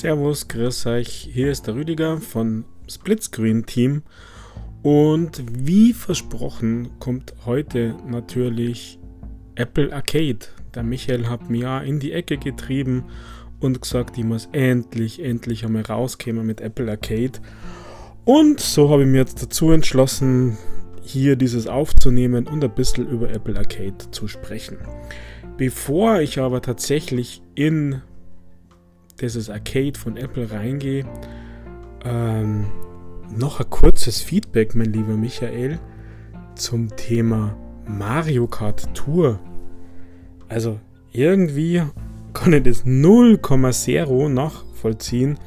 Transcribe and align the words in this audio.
Servus, 0.00 0.48
grüß 0.48 0.86
euch. 0.86 1.28
Hier 1.30 1.50
ist 1.50 1.66
der 1.66 1.74
Rüdiger 1.74 2.16
von 2.16 2.64
Splitscreen 2.88 3.66
Team. 3.66 4.02
Und 4.80 5.42
wie 5.46 5.92
versprochen 5.92 6.88
kommt 7.00 7.34
heute 7.44 7.94
natürlich 8.08 8.98
Apple 9.56 9.92
Arcade. 9.92 10.38
Der 10.74 10.84
Michael 10.84 11.28
hat 11.28 11.50
mir 11.50 11.60
ja 11.60 11.80
in 11.80 12.00
die 12.00 12.12
Ecke 12.12 12.38
getrieben 12.38 13.10
und 13.60 13.82
gesagt, 13.82 14.16
ich 14.16 14.24
muss 14.24 14.48
endlich, 14.52 15.22
endlich 15.22 15.66
einmal 15.66 15.82
rauskommen 15.82 16.46
mit 16.46 16.62
Apple 16.62 16.90
Arcade. 16.90 17.32
Und 18.24 18.58
so 18.58 18.88
habe 18.88 19.02
ich 19.02 19.08
mir 19.08 19.18
jetzt 19.18 19.42
dazu 19.42 19.70
entschlossen, 19.70 20.56
hier 21.02 21.36
dieses 21.36 21.66
aufzunehmen 21.66 22.46
und 22.46 22.64
ein 22.64 22.74
bisschen 22.74 23.06
über 23.06 23.28
Apple 23.28 23.58
Arcade 23.58 24.10
zu 24.12 24.28
sprechen. 24.28 24.78
Bevor 25.58 26.20
ich 26.20 26.38
aber 26.38 26.62
tatsächlich 26.62 27.42
in 27.54 28.00
dieses 29.20 29.50
Arcade 29.50 29.98
von 29.98 30.16
Apple 30.16 30.50
reingehe, 30.50 31.04
ähm, 32.04 32.66
noch 33.36 33.60
ein 33.60 33.70
kurzes 33.70 34.20
Feedback, 34.20 34.74
mein 34.74 34.92
lieber 34.92 35.16
Michael, 35.16 35.78
zum 36.54 36.94
Thema 36.96 37.56
Mario 37.86 38.46
Kart 38.46 38.94
Tour. 38.94 39.38
Also 40.48 40.80
irgendwie 41.12 41.82
kann 42.32 42.52
ich 42.52 42.62
das 42.62 42.84
0,0 42.84 44.28
nachvollziehen, 44.28 45.38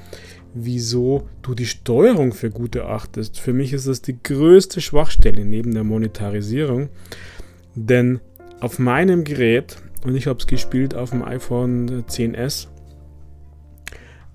wieso 0.54 1.27
du 1.41 1.55
die 1.55 1.65
Steuerung 1.65 2.34
für 2.34 2.49
gut 2.49 2.76
erachtest. 2.76 3.40
Für 3.40 3.54
mich 3.54 3.74
ist 3.74 3.87
das 3.87 4.02
die 4.02 4.21
größte 4.21 4.82
Schwachstelle 4.82 5.46
neben 5.46 5.74
der 5.74 5.84
Monetarisierung, 5.84 6.90
denn 7.76 8.20
auf 8.60 8.80
meinem 8.80 9.24
Gerät, 9.24 9.77
und 10.05 10.15
ich 10.15 10.27
habe 10.27 10.40
es 10.40 10.48
gespielt 10.48 10.96
auf 10.96 11.10
dem 11.10 11.24
iPhone 11.24 12.05
10s, 12.05 12.68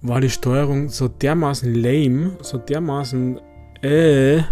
war 0.00 0.20
die 0.20 0.30
Steuerung 0.30 0.88
so 0.88 1.08
dermaßen 1.08 1.74
lame, 1.74 2.36
so 2.42 2.58
dermaßen 2.58 3.40
äh, 3.82 4.42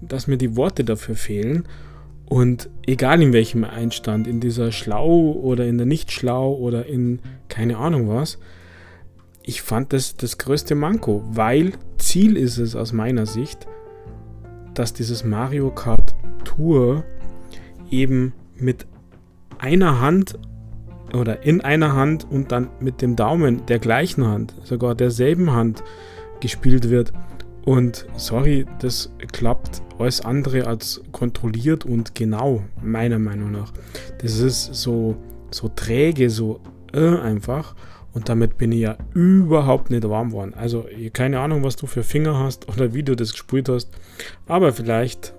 dass 0.00 0.26
mir 0.26 0.38
die 0.38 0.56
Worte 0.56 0.84
dafür 0.84 1.14
fehlen. 1.14 1.66
Und 2.26 2.70
egal 2.86 3.22
in 3.22 3.32
welchem 3.32 3.64
Einstand, 3.64 4.26
in 4.26 4.40
dieser 4.40 4.70
Schlau 4.70 5.32
oder 5.32 5.66
in 5.66 5.78
der 5.78 5.86
Nicht-Schlau 5.86 6.54
oder 6.54 6.86
in 6.86 7.20
keine 7.48 7.76
Ahnung 7.76 8.08
was, 8.08 8.38
ich 9.42 9.62
fand 9.62 9.92
das 9.92 10.16
das 10.16 10.38
größte 10.38 10.74
Manko, 10.74 11.24
weil 11.30 11.72
Ziel 11.98 12.36
ist 12.36 12.58
es 12.58 12.76
aus 12.76 12.92
meiner 12.92 13.26
Sicht, 13.26 13.66
dass 14.74 14.92
dieses 14.92 15.24
Mario 15.24 15.70
Kart 15.70 16.14
Tour 16.44 17.04
eben 17.90 18.32
mit 18.54 18.86
einer 19.58 20.00
Hand 20.00 20.38
oder 21.14 21.42
in 21.42 21.60
einer 21.60 21.94
Hand 21.94 22.26
und 22.30 22.52
dann 22.52 22.68
mit 22.80 23.02
dem 23.02 23.16
Daumen 23.16 23.66
der 23.66 23.78
gleichen 23.78 24.26
Hand, 24.26 24.54
sogar 24.64 24.94
derselben 24.94 25.52
Hand 25.52 25.82
gespielt 26.40 26.90
wird. 26.90 27.12
Und 27.64 28.06
sorry, 28.16 28.66
das 28.80 29.12
klappt 29.32 29.82
alles 29.98 30.24
andere 30.24 30.66
als 30.66 31.02
kontrolliert 31.12 31.84
und 31.84 32.14
genau, 32.14 32.62
meiner 32.82 33.18
Meinung 33.18 33.52
nach. 33.52 33.72
Das 34.22 34.38
ist 34.38 34.74
so, 34.74 35.16
so 35.50 35.68
träge, 35.68 36.30
so 36.30 36.60
äh, 36.92 37.18
einfach. 37.18 37.74
Und 38.12 38.28
damit 38.28 38.58
bin 38.58 38.72
ich 38.72 38.80
ja 38.80 38.96
überhaupt 39.14 39.90
nicht 39.90 40.08
warm 40.08 40.30
geworden. 40.30 40.54
Also 40.54 40.86
keine 41.12 41.38
Ahnung, 41.38 41.62
was 41.62 41.76
du 41.76 41.86
für 41.86 42.02
Finger 42.02 42.38
hast 42.38 42.68
oder 42.68 42.92
wie 42.92 43.02
du 43.02 43.14
das 43.14 43.32
gespielt 43.32 43.68
hast. 43.68 43.90
Aber 44.46 44.72
vielleicht 44.72 45.34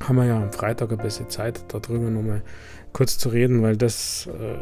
haben 0.00 0.16
wir 0.16 0.24
ja 0.24 0.42
am 0.42 0.52
Freitag 0.52 0.90
ein 0.90 0.98
bisschen 0.98 1.28
Zeit, 1.28 1.62
darüber 1.68 2.10
nochmal 2.10 2.42
kurz 2.92 3.18
zu 3.18 3.28
reden, 3.28 3.62
weil 3.62 3.76
das, 3.76 4.28
äh, 4.28 4.58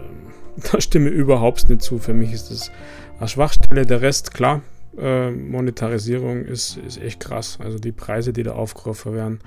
da 0.72 0.81
stimme 0.81 1.09
überhaupt 1.09 1.69
nicht 1.69 1.83
zu. 1.83 1.99
Für 1.99 2.15
mich 2.15 2.33
ist 2.33 2.50
das 2.50 2.71
eine 3.19 3.28
Schwachstelle. 3.28 3.87
Der 3.87 4.00
Rest, 4.00 4.34
klar, 4.34 4.62
äh, 4.97 5.31
Monetarisierung 5.31 6.44
ist, 6.44 6.78
ist 6.78 7.00
echt 7.00 7.21
krass. 7.21 7.59
Also 7.62 7.78
die 7.78 7.93
Preise, 7.93 8.33
die 8.33 8.43
da 8.43 8.53
aufgerufen 8.53 9.15
werden, 9.15 9.41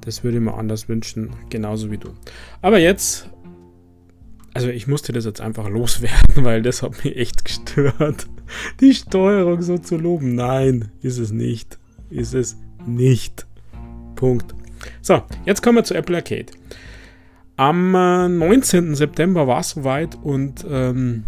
das 0.00 0.24
würde 0.24 0.38
ich 0.38 0.42
mir 0.42 0.54
anders 0.54 0.88
wünschen, 0.88 1.30
genauso 1.50 1.90
wie 1.90 1.98
du. 1.98 2.10
Aber 2.62 2.78
jetzt, 2.78 3.28
also 4.54 4.68
ich 4.68 4.86
musste 4.86 5.12
das 5.12 5.24
jetzt 5.24 5.40
einfach 5.40 5.68
loswerden, 5.68 6.44
weil 6.44 6.62
das 6.62 6.82
hat 6.82 7.04
mich 7.04 7.16
echt 7.16 7.44
gestört. 7.44 8.26
Die 8.80 8.94
Steuerung 8.94 9.62
so 9.62 9.78
zu 9.78 9.96
loben. 9.96 10.34
Nein, 10.34 10.90
ist 11.02 11.18
es 11.18 11.30
nicht. 11.30 11.78
Ist 12.10 12.34
es 12.34 12.56
nicht. 12.86 13.46
Punkt. 14.16 14.54
So, 15.02 15.22
jetzt 15.46 15.62
kommen 15.62 15.76
wir 15.76 15.84
zu 15.84 15.94
Apple 15.94 16.16
Arcade. 16.16 16.46
Am 17.60 17.92
19. 17.92 18.92
Äh, 18.92 18.96
September 18.96 19.46
war 19.46 19.60
es 19.60 19.68
soweit 19.68 20.16
und 20.22 20.64
ähm, 20.66 21.24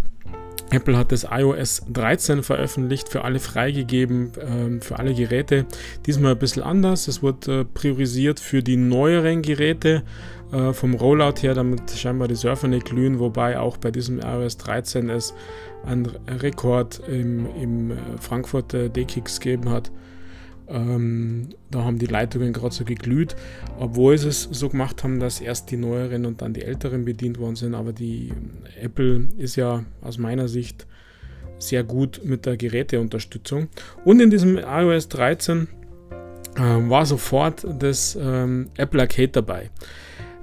Apple 0.71 0.97
hat 0.97 1.13
das 1.13 1.27
iOS 1.31 1.83
13 1.93 2.43
veröffentlicht, 2.43 3.11
für 3.11 3.25
alle 3.25 3.39
freigegeben, 3.39 4.33
ähm, 4.41 4.81
für 4.81 4.99
alle 4.99 5.13
Geräte. 5.13 5.67
Diesmal 6.07 6.33
ein 6.33 6.39
bisschen 6.39 6.63
anders. 6.63 7.07
Es 7.07 7.23
wurde 7.23 7.61
äh, 7.61 7.65
priorisiert 7.67 8.41
für 8.41 8.63
die 8.63 8.79
neueren 8.79 9.43
Geräte 9.43 10.05
äh, 10.53 10.73
vom 10.73 10.95
Rollout 10.95 11.43
her, 11.43 11.53
damit 11.53 11.91
scheinbar 11.91 12.29
die 12.29 12.35
Surfer 12.35 12.67
nicht 12.67 12.87
glühen, 12.87 13.19
wobei 13.19 13.59
auch 13.59 13.77
bei 13.77 13.91
diesem 13.91 14.19
iOS 14.21 14.57
13 14.57 15.11
es 15.11 15.35
einen 15.85 16.07
Rekord 16.27 17.03
im, 17.09 17.47
im 17.61 17.91
äh, 17.91 17.97
Frankfurter 18.19 18.89
D-Kicks 18.89 19.39
gegeben 19.39 19.69
hat. 19.69 19.93
Ähm, 20.69 21.51
da 21.71 21.85
haben 21.85 21.99
die 21.99 22.07
Leitungen 22.07 22.53
gerade 22.53 22.75
so 22.75 22.85
geglüht, 22.85 23.37
obwohl 23.79 24.17
sie 24.19 24.29
es 24.29 24.43
so 24.45 24.69
gemacht 24.69 25.05
haben, 25.05 25.21
dass 25.21 25.41
erst 25.41 25.71
die 25.71 25.77
neueren 25.77 26.27
und 26.27 26.43
dann 26.43 26.55
die 26.55 26.63
älteren 26.63 27.05
bedient 27.05 27.39
worden 27.39 27.57
sind. 27.57 27.75
Aber 27.75 27.93
die 27.93 28.33
Apple 28.81 29.29
ist 29.39 29.57
ja 29.57 29.85
aus 30.01 30.19
meiner 30.19 30.49
Sicht 30.49 30.87
sehr 31.59 31.85
gut 31.85 32.21
mit 32.25 32.47
der 32.47 32.57
Geräteunterstützung. 32.57 33.69
Und 34.05 34.21
in 34.21 34.31
diesem 34.31 34.59
iOS 34.59 35.09
13 35.09 35.69
äh, 36.57 36.61
war 36.61 37.07
sofort 37.07 37.67
das 37.79 38.19
ähm, 38.21 38.71
Apple 38.77 39.01
Arcade 39.01 39.29
dabei. 39.29 39.71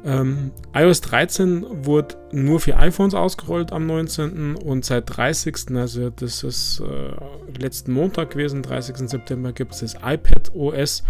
Ähm, 0.06 0.52
iOS 0.74 1.02
13 1.02 1.86
wurde 1.86 2.16
nur 2.32 2.60
für 2.60 2.78
iPhones 2.78 3.14
ausgerollt 3.14 3.74
am 3.74 3.86
19. 3.86 4.56
und 4.56 4.86
seit 4.86 5.18
30. 5.18 5.76
also 5.76 6.10
das 6.10 6.44
ist 6.44 6.82
äh, 6.82 7.60
letzten 7.60 7.92
Montag 7.92 8.32
gewesen, 8.32 8.62
30. 8.62 9.10
September 9.10 9.52
gibt 9.52 9.74
es 9.74 9.80
das 9.80 9.96
iPad 9.96 10.56
OS. 10.56 11.04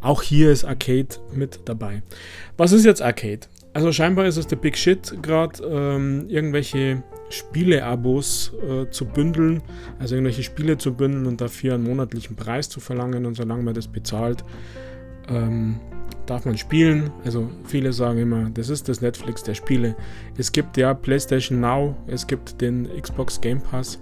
Auch 0.00 0.22
hier 0.22 0.52
ist 0.52 0.64
Arcade 0.64 1.08
mit 1.34 1.60
dabei. 1.64 2.02
Was 2.56 2.72
ist 2.72 2.84
jetzt 2.84 3.02
Arcade? 3.02 3.40
Also 3.72 3.92
scheinbar 3.92 4.26
ist 4.26 4.38
es 4.38 4.46
der 4.46 4.56
Big 4.56 4.78
Shit 4.78 5.22
gerade, 5.22 5.62
ähm, 5.64 6.26
irgendwelche 6.28 7.02
Spiele-Abos 7.28 8.52
äh, 8.66 8.90
zu 8.90 9.04
bündeln, 9.04 9.60
also 9.98 10.14
irgendwelche 10.14 10.44
Spiele 10.44 10.78
zu 10.78 10.94
bündeln 10.94 11.26
und 11.26 11.40
dafür 11.40 11.74
einen 11.74 11.84
monatlichen 11.84 12.36
Preis 12.36 12.68
zu 12.70 12.80
verlangen 12.80 13.26
und 13.26 13.34
solange 13.34 13.62
man 13.62 13.74
das 13.74 13.88
bezahlt, 13.88 14.44
ähm, 15.28 15.78
darf 16.26 16.44
man 16.44 16.58
spielen. 16.58 17.10
Also 17.24 17.50
viele 17.64 17.92
sagen 17.92 18.18
immer, 18.18 18.50
das 18.50 18.68
ist 18.68 18.88
das 18.88 19.00
Netflix 19.00 19.42
der 19.42 19.54
Spiele. 19.54 19.96
Es 20.36 20.52
gibt 20.52 20.76
ja 20.76 20.94
PlayStation 20.94 21.60
Now, 21.60 21.96
es 22.06 22.26
gibt 22.26 22.60
den 22.60 22.88
Xbox 23.00 23.40
Game 23.40 23.60
Pass. 23.60 23.98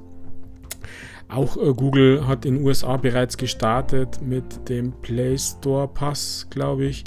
Auch 1.29 1.57
äh, 1.57 1.73
Google 1.73 2.27
hat 2.27 2.45
in 2.45 2.57
den 2.57 2.65
USA 2.65 2.97
bereits 2.97 3.37
gestartet 3.37 4.21
mit 4.23 4.69
dem 4.69 4.93
Play 5.01 5.37
Store 5.39 5.89
Pass, 5.89 6.47
glaube 6.51 6.85
ich. 6.87 7.05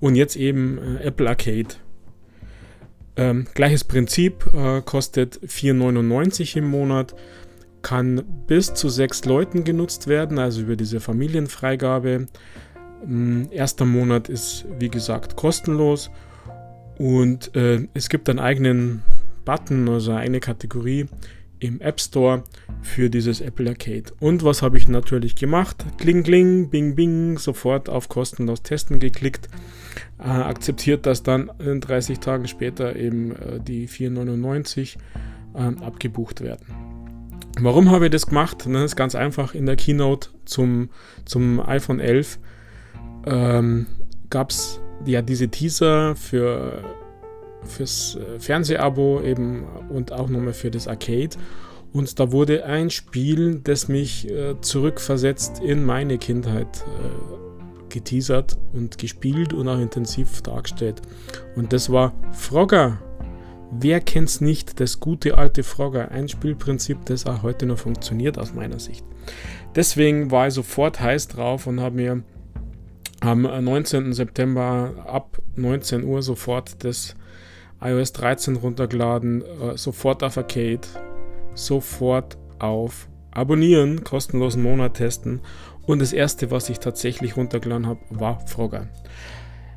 Und 0.00 0.14
jetzt 0.14 0.36
eben 0.36 0.78
äh, 0.78 1.04
Apple 1.04 1.28
Arcade. 1.28 1.68
Ähm, 3.16 3.46
gleiches 3.54 3.84
Prinzip, 3.84 4.46
äh, 4.54 4.80
kostet 4.82 5.40
4,99 5.40 6.58
im 6.58 6.68
Monat, 6.68 7.14
kann 7.82 8.22
bis 8.46 8.74
zu 8.74 8.88
sechs 8.88 9.24
Leuten 9.24 9.64
genutzt 9.64 10.06
werden, 10.06 10.38
also 10.38 10.62
über 10.62 10.76
diese 10.76 11.00
Familienfreigabe. 11.00 12.26
Ähm, 13.04 13.48
erster 13.50 13.84
Monat 13.84 14.28
ist, 14.28 14.66
wie 14.78 14.88
gesagt, 14.88 15.36
kostenlos 15.36 16.10
und 16.98 17.54
äh, 17.54 17.86
es 17.94 18.08
gibt 18.08 18.28
einen 18.28 18.40
eigenen 18.40 19.02
Button, 19.44 19.88
also 19.88 20.12
eine 20.12 20.40
Kategorie 20.40 21.06
im 21.60 21.80
App 21.80 22.00
Store 22.00 22.44
für 22.82 23.10
dieses 23.10 23.40
Apple 23.40 23.68
Arcade. 23.68 24.12
Und 24.20 24.44
was 24.44 24.62
habe 24.62 24.78
ich 24.78 24.88
natürlich 24.88 25.36
gemacht? 25.36 25.84
Kling, 25.98 26.22
kling, 26.22 26.70
bing, 26.70 26.94
bing, 26.94 27.38
sofort 27.38 27.88
auf 27.88 28.08
kostenlos 28.08 28.62
testen 28.62 28.98
geklickt, 28.98 29.48
äh, 30.18 30.24
akzeptiert, 30.24 31.06
dass 31.06 31.22
dann 31.22 31.50
30 31.58 32.20
Tage 32.20 32.48
später 32.48 32.96
eben 32.96 33.32
äh, 33.32 33.60
die 33.60 33.88
4,99 33.88 34.96
äh, 35.54 35.84
abgebucht 35.84 36.40
werden. 36.40 36.66
Warum 37.60 37.90
habe 37.90 38.06
ich 38.06 38.12
das 38.12 38.26
gemacht? 38.26 38.66
Das 38.68 38.84
ist 38.84 38.96
ganz 38.96 39.14
einfach 39.14 39.54
in 39.54 39.66
der 39.66 39.74
Keynote 39.74 40.28
zum, 40.44 40.90
zum 41.24 41.60
iPhone 41.60 41.98
11 41.98 42.38
ähm, 43.26 43.86
gab 44.30 44.50
es 44.50 44.80
ja 45.04 45.22
diese 45.22 45.48
Teaser 45.48 46.16
für 46.16 46.82
fürs 47.62 48.16
äh, 48.16 48.38
Fernsehabo 48.38 49.20
eben 49.22 49.64
und 49.90 50.12
auch 50.12 50.28
nochmal 50.28 50.52
für 50.52 50.70
das 50.70 50.88
Arcade. 50.88 51.30
Und 51.92 52.18
da 52.20 52.32
wurde 52.32 52.64
ein 52.64 52.90
Spiel, 52.90 53.60
das 53.62 53.88
mich 53.88 54.28
äh, 54.30 54.60
zurückversetzt 54.60 55.60
in 55.60 55.84
meine 55.84 56.18
Kindheit, 56.18 56.84
äh, 56.86 57.88
geteasert 57.88 58.58
und 58.74 58.98
gespielt 58.98 59.54
und 59.54 59.68
auch 59.68 59.78
intensiv 59.78 60.42
dargestellt. 60.42 61.00
Und 61.56 61.72
das 61.72 61.90
war 61.90 62.12
Frogger. 62.32 62.98
Wer 63.70 64.00
kennt's 64.00 64.40
nicht? 64.40 64.80
Das 64.80 65.00
gute 65.00 65.36
alte 65.36 65.62
Frogger, 65.62 66.10
ein 66.10 66.28
Spielprinzip, 66.28 67.04
das 67.06 67.26
auch 67.26 67.42
heute 67.42 67.66
noch 67.66 67.78
funktioniert 67.78 68.38
aus 68.38 68.54
meiner 68.54 68.78
Sicht. 68.78 69.04
Deswegen 69.74 70.30
war 70.30 70.48
ich 70.48 70.54
sofort 70.54 71.00
heiß 71.00 71.28
drauf 71.28 71.66
und 71.66 71.80
habe 71.80 71.96
mir 71.96 72.22
am 73.20 73.42
19. 73.42 74.12
September 74.12 74.92
ab 75.06 75.38
19 75.56 76.04
Uhr 76.04 76.22
sofort 76.22 76.84
das 76.84 77.16
iOS 77.80 78.12
13 78.12 78.56
runtergeladen, 78.56 79.42
äh, 79.42 79.76
sofort 79.76 80.22
auf 80.22 80.36
Arcade, 80.36 80.80
sofort 81.54 82.36
auf 82.58 83.08
Abonnieren, 83.30 84.02
kostenlosen 84.02 84.62
Monat 84.62 84.94
testen 84.94 85.40
und 85.86 86.00
das 86.00 86.12
erste, 86.12 86.50
was 86.50 86.68
ich 86.68 86.80
tatsächlich 86.80 87.36
runtergeladen 87.36 87.86
habe, 87.86 88.00
war 88.10 88.40
Frogger. 88.46 88.88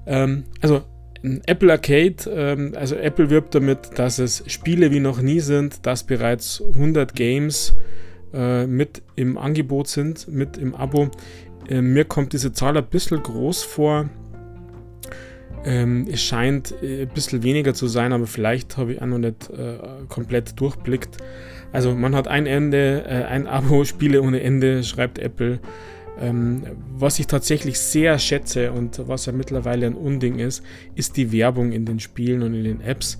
Ähm, 0.05 0.45
also 0.61 0.81
Apple 1.23 1.71
Arcade, 1.71 2.15
ähm, 2.29 2.73
also 2.75 2.95
Apple 2.95 3.29
wirbt 3.29 3.53
damit, 3.53 3.91
dass 3.95 4.17
es 4.19 4.43
Spiele 4.47 4.91
wie 4.91 4.99
noch 4.99 5.21
nie 5.21 5.39
sind, 5.39 5.85
dass 5.85 6.03
bereits 6.03 6.61
100 6.73 7.13
Games 7.13 7.75
äh, 8.33 8.65
mit 8.65 9.03
im 9.15 9.37
Angebot 9.37 9.87
sind, 9.87 10.27
mit 10.27 10.57
im 10.57 10.73
Abo. 10.73 11.11
Äh, 11.71 11.81
mir 11.81 12.03
kommt 12.03 12.33
diese 12.33 12.51
Zahl 12.51 12.75
ein 12.77 12.85
bisschen 12.85 13.23
groß 13.23 13.63
vor. 13.63 14.09
Ähm, 15.63 16.07
es 16.11 16.21
scheint 16.21 16.73
äh, 16.83 17.03
ein 17.03 17.09
bisschen 17.09 17.43
weniger 17.43 17.73
zu 17.73 17.87
sein, 17.87 18.11
aber 18.13 18.27
vielleicht 18.27 18.77
habe 18.77 18.93
ich 18.93 19.01
auch 19.01 19.05
noch 19.05 19.19
nicht 19.19 19.49
äh, 19.51 19.77
komplett 20.09 20.59
durchblickt. 20.59 21.17
Also 21.71 21.95
man 21.95 22.13
hat 22.13 22.27
ein 22.27 22.45
Ende, 22.45 23.05
äh, 23.07 23.23
ein 23.23 23.47
Abo, 23.47 23.83
Spiele 23.85 24.21
ohne 24.21 24.41
Ende, 24.41 24.83
schreibt 24.83 25.17
Apple. 25.17 25.59
Ähm, 26.21 26.63
was 26.93 27.17
ich 27.17 27.25
tatsächlich 27.25 27.79
sehr 27.79 28.19
schätze 28.19 28.71
und 28.71 29.01
was 29.07 29.25
ja 29.25 29.33
mittlerweile 29.33 29.87
ein 29.87 29.95
Unding 29.95 30.37
ist, 30.37 30.63
ist 30.93 31.17
die 31.17 31.31
Werbung 31.31 31.71
in 31.71 31.85
den 31.85 31.99
Spielen 31.99 32.43
und 32.43 32.53
in 32.53 32.63
den 32.63 32.81
Apps. 32.81 33.17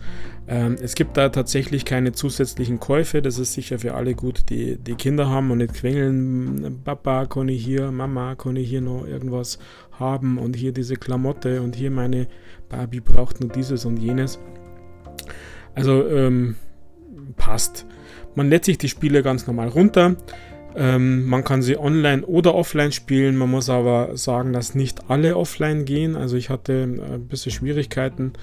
Ähm, 0.47 0.75
es 0.79 0.93
gibt 0.93 1.17
da 1.17 1.29
tatsächlich 1.29 1.83
keine 1.83 2.11
zusätzlichen 2.11 2.79
Käufe. 2.79 3.23
Das 3.23 3.39
ist 3.39 3.53
sicher 3.53 3.79
für 3.79 3.95
alle 3.95 4.13
gut, 4.13 4.49
die, 4.49 4.77
die 4.77 4.95
Kinder 4.95 5.29
haben 5.29 5.49
und 5.49 5.57
nicht 5.57 5.73
quengeln. 5.73 6.81
Papa, 6.83 7.25
kann 7.25 7.49
ich 7.49 7.65
hier, 7.65 7.91
Mama, 7.91 8.35
kann 8.35 8.55
ich 8.55 8.69
hier 8.69 8.81
noch 8.81 9.07
irgendwas 9.07 9.57
haben 9.91 10.37
und 10.37 10.55
hier 10.55 10.71
diese 10.71 10.95
Klamotte 10.95 11.61
und 11.61 11.75
hier 11.75 11.89
meine 11.89 12.27
Barbie 12.69 12.99
braucht 12.99 13.41
nur 13.41 13.49
dieses 13.49 13.85
und 13.85 13.97
jenes. 13.97 14.39
Also 15.73 16.07
ähm, 16.07 16.55
passt. 17.37 17.85
Man 18.35 18.49
lädt 18.49 18.65
sich 18.65 18.77
die 18.77 18.89
Spiele 18.89 19.23
ganz 19.23 19.47
normal 19.47 19.69
runter. 19.69 20.15
Ähm, 20.75 21.25
man 21.25 21.43
kann 21.43 21.61
sie 21.61 21.77
online 21.77 22.25
oder 22.25 22.55
offline 22.55 22.91
spielen. 22.91 23.37
Man 23.37 23.51
muss 23.51 23.69
aber 23.69 24.15
sagen, 24.17 24.53
dass 24.53 24.75
nicht 24.75 25.09
alle 25.09 25.35
offline 25.35 25.85
gehen. 25.85 26.15
Also 26.15 26.37
ich 26.37 26.49
hatte 26.49 26.73
äh, 26.73 27.13
ein 27.15 27.27
bisschen 27.27 27.51
Schwierigkeiten, 27.51 28.33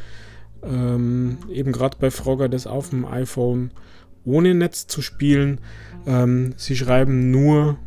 ähm, 0.63 1.39
eben 1.51 1.73
gerade 1.73 1.97
bei 1.99 2.11
Frogger 2.11 2.49
das 2.49 2.67
auf 2.67 2.91
dem 2.91 3.05
iPhone 3.07 3.71
ohne 4.25 4.55
Netz 4.55 4.87
zu 4.87 5.01
spielen. 5.01 5.61
Ähm, 6.07 6.55
sie 6.57 6.77
schreiben 6.77 7.31
nur, 7.31 7.79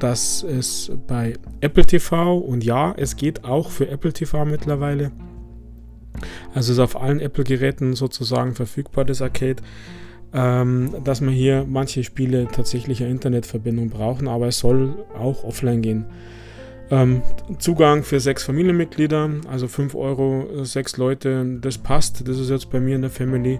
dass 0.00 0.42
es 0.42 0.92
bei 1.06 1.34
Apple 1.60 1.84
TV 1.84 2.38
und 2.38 2.64
ja, 2.64 2.94
es 2.96 3.16
geht 3.16 3.44
auch 3.44 3.70
für 3.70 3.88
Apple 3.88 4.12
TV 4.12 4.44
mittlerweile. 4.44 5.10
Also 6.54 6.72
ist 6.72 6.78
auf 6.78 7.00
allen 7.00 7.20
Apple-Geräten 7.20 7.94
sozusagen 7.94 8.54
verfügbar, 8.54 9.04
das 9.04 9.20
Arcade 9.20 9.62
ähm, 10.36 10.94
dass 11.02 11.22
man 11.22 11.32
hier 11.32 11.64
manche 11.66 12.04
Spiele 12.04 12.46
tatsächlich 12.52 13.02
eine 13.02 13.10
Internetverbindung 13.10 13.88
brauchen, 13.88 14.28
aber 14.28 14.48
es 14.48 14.58
soll 14.58 14.94
auch 15.18 15.44
offline 15.44 15.80
gehen. 15.80 16.04
Ähm, 16.90 17.22
Zugang 17.58 18.02
für 18.02 18.20
sechs 18.20 18.44
Familienmitglieder, 18.44 19.30
also 19.50 19.66
5 19.66 19.94
Euro, 19.94 20.64
sechs 20.64 20.98
Leute, 20.98 21.58
das 21.60 21.78
passt. 21.78 22.28
Das 22.28 22.38
ist 22.38 22.50
jetzt 22.50 22.70
bei 22.70 22.78
mir 22.78 22.96
in 22.96 23.02
der 23.02 23.10
Family 23.10 23.58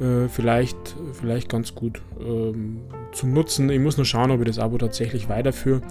äh, 0.00 0.28
vielleicht, 0.28 0.96
vielleicht 1.12 1.50
ganz 1.50 1.74
gut 1.74 2.00
ähm, 2.20 2.80
zum 3.12 3.32
Nutzen. 3.34 3.68
Ich 3.68 3.78
muss 3.78 3.98
nur 3.98 4.06
schauen, 4.06 4.30
ob 4.30 4.40
ich 4.40 4.46
das 4.46 4.58
Abo 4.58 4.78
tatsächlich 4.78 5.28
weiterführe, 5.28 5.82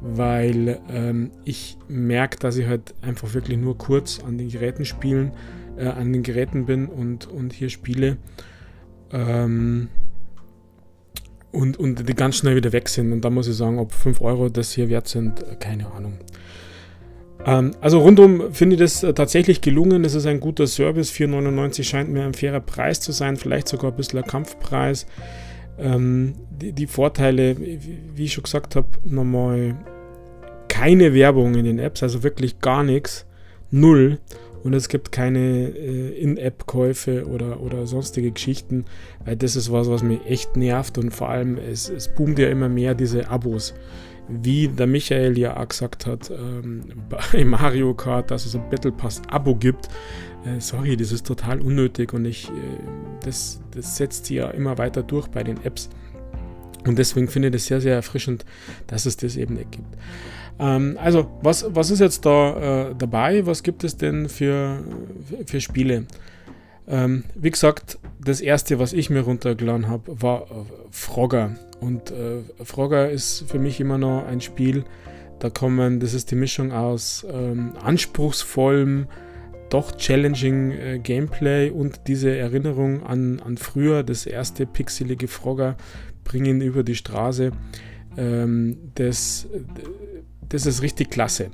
weil 0.00 0.80
ähm, 0.90 1.30
ich 1.44 1.76
merke, 1.88 2.38
dass 2.38 2.56
ich 2.56 2.66
halt 2.66 2.94
einfach 3.02 3.34
wirklich 3.34 3.58
nur 3.58 3.76
kurz 3.76 4.18
an 4.26 4.38
den 4.38 4.48
Geräten 4.48 4.86
spielen, 4.86 5.32
äh, 5.76 5.86
an 5.86 6.12
den 6.12 6.22
Geräten 6.22 6.64
bin 6.64 6.86
und, 6.86 7.28
und 7.28 7.52
hier 7.52 7.68
spiele. 7.68 8.16
Ähm, 9.12 9.88
und, 11.52 11.78
und 11.78 12.08
die 12.08 12.14
ganz 12.14 12.36
schnell 12.36 12.56
wieder 12.56 12.72
weg 12.72 12.88
sind. 12.88 13.12
Und 13.12 13.24
da 13.24 13.30
muss 13.30 13.46
ich 13.46 13.56
sagen, 13.56 13.78
ob 13.78 13.92
5 13.92 14.20
Euro 14.22 14.48
das 14.48 14.72
hier 14.72 14.88
wert 14.88 15.08
sind, 15.08 15.44
keine 15.60 15.92
Ahnung. 15.92 16.18
Ähm, 17.44 17.72
also 17.80 18.00
rundum 18.00 18.52
finde 18.52 18.74
ich 18.74 18.80
das 18.80 19.02
äh, 19.02 19.12
tatsächlich 19.12 19.60
gelungen. 19.60 20.04
Es 20.04 20.14
ist 20.14 20.26
ein 20.26 20.40
guter 20.40 20.66
Service. 20.66 21.12
4,99 21.12 21.84
scheint 21.84 22.10
mir 22.10 22.24
ein 22.24 22.34
fairer 22.34 22.60
Preis 22.60 23.00
zu 23.00 23.12
sein, 23.12 23.36
vielleicht 23.36 23.68
sogar 23.68 23.90
ein 23.90 23.96
bisschen 23.96 24.20
ein 24.20 24.26
Kampfpreis. 24.26 25.06
Ähm, 25.78 26.34
die, 26.50 26.72
die, 26.72 26.86
Vorteile, 26.86 27.56
wie 27.58 28.24
ich 28.24 28.32
schon 28.32 28.44
gesagt 28.44 28.76
habe, 28.76 28.88
nochmal 29.04 29.76
keine 30.68 31.14
Werbung 31.14 31.54
in 31.54 31.64
den 31.64 31.78
Apps, 31.78 32.02
also 32.02 32.22
wirklich 32.22 32.60
gar 32.60 32.82
nichts. 32.82 33.26
Null 33.70 34.18
und 34.64 34.74
es 34.74 34.88
gibt 34.88 35.12
keine 35.12 35.68
äh, 35.70 36.20
In-App-Käufe 36.20 37.26
oder, 37.26 37.60
oder 37.60 37.86
sonstige 37.86 38.30
Geschichten, 38.30 38.84
weil 39.24 39.36
das 39.36 39.56
ist 39.56 39.72
was, 39.72 39.88
was 39.88 40.02
mich 40.02 40.20
echt 40.26 40.56
nervt 40.56 40.98
und 40.98 41.10
vor 41.10 41.28
allem 41.28 41.58
es, 41.58 41.88
es 41.88 42.08
boomt 42.08 42.38
ja 42.38 42.48
immer 42.48 42.68
mehr 42.68 42.94
diese 42.94 43.28
Abos. 43.28 43.74
Wie 44.28 44.68
der 44.68 44.86
Michael 44.86 45.36
ja 45.36 45.56
auch 45.56 45.68
gesagt 45.68 46.06
hat, 46.06 46.30
ähm, 46.30 46.84
bei 47.32 47.44
Mario 47.44 47.92
Kart, 47.94 48.30
dass 48.30 48.46
es 48.46 48.54
ein 48.54 48.68
Battle 48.70 48.92
Pass 48.92 49.20
Abo 49.28 49.56
gibt. 49.56 49.88
Äh, 50.44 50.60
sorry, 50.60 50.96
das 50.96 51.12
ist 51.12 51.26
total 51.26 51.60
unnötig 51.60 52.12
und 52.12 52.24
ich, 52.24 52.48
äh, 52.48 52.52
das, 53.24 53.60
das 53.72 53.96
setzt 53.96 54.26
sich 54.26 54.36
ja 54.36 54.50
immer 54.50 54.78
weiter 54.78 55.02
durch 55.02 55.28
bei 55.28 55.42
den 55.42 55.62
Apps. 55.64 55.90
Und 56.86 56.98
deswegen 56.98 57.28
finde 57.28 57.48
ich 57.48 57.52
das 57.52 57.66
sehr, 57.66 57.80
sehr 57.80 57.94
erfrischend, 57.94 58.44
dass 58.86 59.06
es 59.06 59.16
das 59.16 59.36
eben 59.36 59.54
nicht 59.54 59.72
gibt. 59.72 59.96
Ähm, 60.58 60.98
also, 61.00 61.30
was, 61.42 61.66
was 61.68 61.90
ist 61.90 62.00
jetzt 62.00 62.26
da 62.26 62.90
äh, 62.90 62.94
dabei? 62.96 63.46
Was 63.46 63.62
gibt 63.62 63.84
es 63.84 63.96
denn 63.96 64.28
für, 64.28 64.82
für 65.46 65.60
Spiele? 65.60 66.06
Ähm, 66.88 67.24
wie 67.34 67.50
gesagt, 67.50 67.98
das 68.20 68.40
erste, 68.40 68.78
was 68.78 68.92
ich 68.92 69.10
mir 69.10 69.20
runtergeladen 69.20 69.88
habe, 69.88 70.20
war 70.20 70.42
äh, 70.42 70.46
Frogger. 70.90 71.56
Und 71.80 72.10
äh, 72.10 72.42
Frogger 72.64 73.10
ist 73.10 73.44
für 73.48 73.58
mich 73.58 73.80
immer 73.80 73.98
noch 73.98 74.26
ein 74.26 74.40
Spiel, 74.40 74.84
da 75.38 75.50
kommen, 75.50 75.98
das 75.98 76.14
ist 76.14 76.30
die 76.30 76.36
Mischung 76.36 76.70
aus 76.70 77.26
ähm, 77.28 77.72
anspruchsvollem, 77.82 79.08
doch 79.70 79.96
challenging 79.96 80.70
äh, 80.70 80.98
Gameplay 81.02 81.70
und 81.70 82.02
diese 82.06 82.36
Erinnerung 82.36 83.02
an, 83.02 83.40
an 83.40 83.56
früher, 83.56 84.04
das 84.04 84.26
erste 84.26 84.66
pixelige 84.66 85.26
Frogger 85.26 85.76
bringen 86.24 86.60
über 86.60 86.82
die 86.82 86.94
Straße. 86.94 87.52
Ähm, 88.16 88.76
das, 88.94 89.48
das 90.48 90.66
ist 90.66 90.82
richtig 90.82 91.10
klasse. 91.10 91.50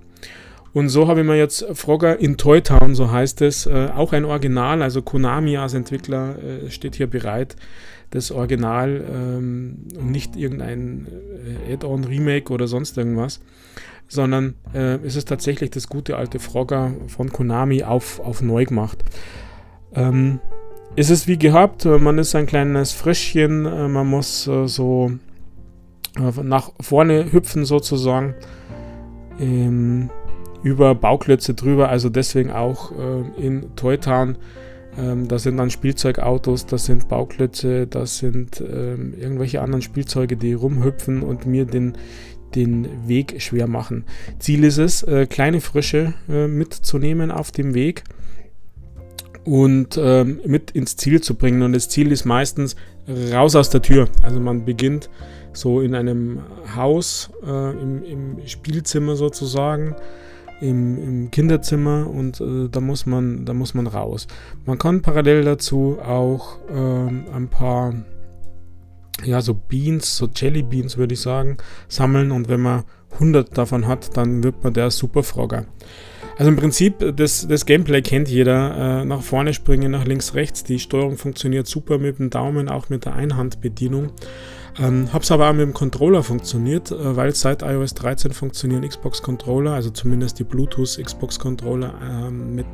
Und 0.73 0.91
so 0.91 1.09
habe 1.09 1.21
ich 1.21 1.27
mir 1.27 1.37
jetzt 1.37 1.65
Frogger 1.73 2.19
in 2.19 2.37
Toy 2.37 2.61
Town, 2.61 2.95
so 2.95 3.11
heißt 3.11 3.43
es, 3.43 3.67
äh, 3.67 3.89
auch 3.95 4.13
ein 4.13 4.25
Original, 4.25 4.83
also 4.83 5.03
Konami 5.03 5.57
als 5.57 5.75
Entwickler 5.75 6.37
äh, 6.43 6.71
steht 6.71 6.95
hier 6.95 7.07
bereit, 7.07 7.57
das 8.11 8.31
Original 8.31 9.05
ähm, 9.11 9.87
und 9.99 10.11
nicht 10.11 10.37
irgendein 10.37 11.07
äh, 11.67 11.73
Add-on, 11.73 12.05
Remake 12.05 12.53
oder 12.53 12.67
sonst 12.67 12.97
irgendwas, 12.97 13.41
sondern 14.09 14.55
äh, 14.75 14.97
es 15.05 15.17
ist 15.17 15.29
tatsächlich 15.29 15.71
das 15.71 15.89
gute 15.89 16.17
alte 16.17 16.39
Frogger 16.39 16.93
von 17.09 17.31
Konami 17.31 17.83
auf, 17.83 18.21
auf 18.21 18.43
neu 18.43 18.65
gemacht. 18.65 19.03
Ähm, 19.95 20.41
es 20.97 21.11
ist 21.11 21.28
wie 21.28 21.38
gehabt, 21.38 21.85
man 21.85 22.18
ist 22.18 22.35
ein 22.35 22.47
kleines 22.47 22.92
Frischchen, 22.92 23.66
äh, 23.66 23.88
man 23.88 24.07
muss 24.07 24.47
äh, 24.47 24.66
so 24.66 25.12
nach 26.42 26.73
vorne 26.80 27.33
hüpfen 27.33 27.64
sozusagen 27.64 28.35
ähm, 29.38 30.11
über 30.62 30.95
Bauklötze 30.95 31.54
drüber, 31.54 31.88
also 31.88 32.09
deswegen 32.09 32.50
auch 32.50 32.92
äh, 32.92 33.47
in 33.47 33.76
Toytown. 33.76 34.37
Ähm, 34.99 35.28
da 35.28 35.38
sind 35.38 35.57
dann 35.59 35.71
Spielzeugautos, 35.71 36.66
das 36.66 36.87
sind 36.87 37.09
Bauklötze, 37.09 37.87
das 37.87 38.18
sind 38.18 38.61
ähm, 38.61 39.14
irgendwelche 39.16 39.61
anderen 39.61 39.83
Spielzeuge, 39.83 40.37
die 40.37 40.54
rumhüpfen 40.54 41.23
und 41.23 41.47
mir 41.47 41.66
den, 41.66 41.92
den 42.54 42.88
Weg 43.07 43.40
schwer 43.40 43.68
machen. 43.68 44.04
Ziel 44.40 44.64
ist 44.64 44.78
es, 44.78 45.04
äh, 45.04 45.26
kleine 45.26 45.61
Frösche 45.61 46.14
äh, 46.28 46.49
mitzunehmen 46.49 47.30
auf 47.30 47.52
dem 47.52 47.75
Weg 47.75 48.02
und 49.49 49.99
ähm, 50.00 50.40
mit 50.45 50.73
ins 50.73 50.97
Ziel 50.97 51.23
zu 51.23 51.35
bringen. 51.35 51.62
Und 51.62 51.73
das 51.73 51.88
Ziel 51.88 52.12
ist 52.12 52.26
meistens 52.26 52.76
raus 53.33 53.57
aus 53.57 53.71
der 53.71 53.81
Tür. 53.81 54.09
Also 54.23 54.40
man 54.40 54.67
beginnt 54.67 55.09
so 55.55 55.81
in 55.81 55.95
einem 55.95 56.40
Haus, 56.76 57.31
äh, 57.47 57.71
im, 57.71 58.05
im, 58.05 58.47
Spielzimmer 58.47 59.17
sozusagen, 59.17 59.97
im, 60.61 60.99
im 61.02 61.31
Kinderzimmer 61.31 62.09
und 62.11 62.40
äh, 62.40 62.69
da, 62.69 62.81
muss 62.81 63.07
man, 63.07 63.47
da 63.47 63.55
muss 63.55 63.73
man 63.73 63.87
raus. 63.87 64.26
Man 64.67 64.76
kann 64.76 65.00
parallel 65.00 65.45
dazu 65.45 65.99
auch 66.05 66.59
äh, 66.69 67.35
ein 67.35 67.49
paar 67.49 67.95
ja, 69.25 69.40
so 69.40 69.55
Beans, 69.55 70.17
so 70.17 70.28
Jelly 70.33 70.62
Beans 70.62 70.99
würde 70.99 71.14
ich 71.14 71.21
sagen, 71.21 71.57
sammeln 71.88 72.31
und 72.31 72.49
wenn 72.49 72.61
man 72.61 72.85
100 73.12 73.57
davon 73.57 73.87
hat, 73.87 74.17
dann 74.17 74.45
wird 74.45 74.62
man 74.62 74.75
der 74.75 74.90
Superfrogger. 74.90 75.64
Also 76.38 76.52
im 76.52 76.57
Prinzip, 76.57 77.16
das, 77.16 77.49
das 77.49 77.66
Gameplay 77.66 78.00
kennt 78.00 78.28
jeder. 78.28 79.00
Äh, 79.00 79.04
nach 79.04 79.23
vorne 79.23 79.52
springen, 79.52 79.90
nach 79.90 80.04
links, 80.04 80.35
rechts. 80.35 80.62
Die 80.62 80.78
Steuerung 80.78 81.16
funktioniert 81.16 81.66
super 81.66 81.99
mit 81.99 82.21
dem 82.21 82.30
Daumen, 82.30 82.68
auch 82.68 82.88
mit 82.90 83.07
der 83.07 83.14
Einhandbedienung. 83.16 84.12
Ähm, 84.78 85.12
hab's 85.12 85.33
aber 85.33 85.50
auch 85.50 85.52
mit 85.52 85.62
dem 85.62 85.75
Controller 85.75 86.23
funktioniert, 86.23 86.92
äh, 86.92 87.16
weil 87.16 87.35
seit 87.35 87.62
iOS 87.62 87.95
13 87.95 88.30
funktionieren 88.30 88.88
Xbox-Controller, 88.88 89.73
also 89.73 89.90
zumindest 89.90 90.38
die 90.38 90.45
Bluetooth-Xbox-Controller 90.45 91.95
ähm, 92.00 92.54
mit, 92.54 92.66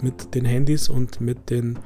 mit 0.00 0.34
den 0.34 0.46
Handys 0.46 0.88
und 0.88 1.20
mit 1.20 1.50
den 1.50 1.78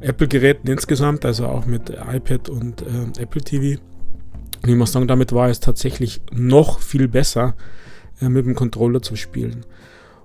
Apple-Geräten 0.00 0.68
insgesamt, 0.68 1.24
also 1.24 1.46
auch 1.46 1.64
mit 1.64 1.90
iPad 1.90 2.48
und 2.48 2.82
äh, 2.82 3.22
Apple 3.22 3.40
TV. 3.40 3.80
Und 4.64 4.68
ich 4.68 4.74
muss 4.74 4.90
sagen, 4.90 5.06
damit 5.06 5.32
war 5.32 5.48
es 5.48 5.60
tatsächlich 5.60 6.22
noch 6.32 6.80
viel 6.80 7.06
besser, 7.06 7.54
äh, 8.20 8.28
mit 8.28 8.46
dem 8.46 8.56
Controller 8.56 9.00
zu 9.00 9.14
spielen. 9.14 9.64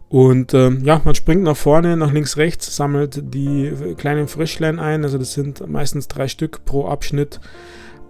Und 0.09 0.55
ähm, 0.55 0.83
ja, 0.83 0.99
man 1.03 1.13
springt 1.13 1.43
nach 1.43 1.55
vorne, 1.55 1.95
nach 1.95 2.11
links, 2.11 2.35
rechts, 2.37 2.75
sammelt 2.75 3.21
die 3.33 3.71
kleinen 3.95 4.27
Frischlein 4.27 4.79
ein. 4.79 5.03
Also 5.03 5.19
das 5.19 5.33
sind 5.33 5.67
meistens 5.67 6.07
drei 6.07 6.27
Stück 6.27 6.65
pro 6.65 6.87
Abschnitt. 6.87 7.39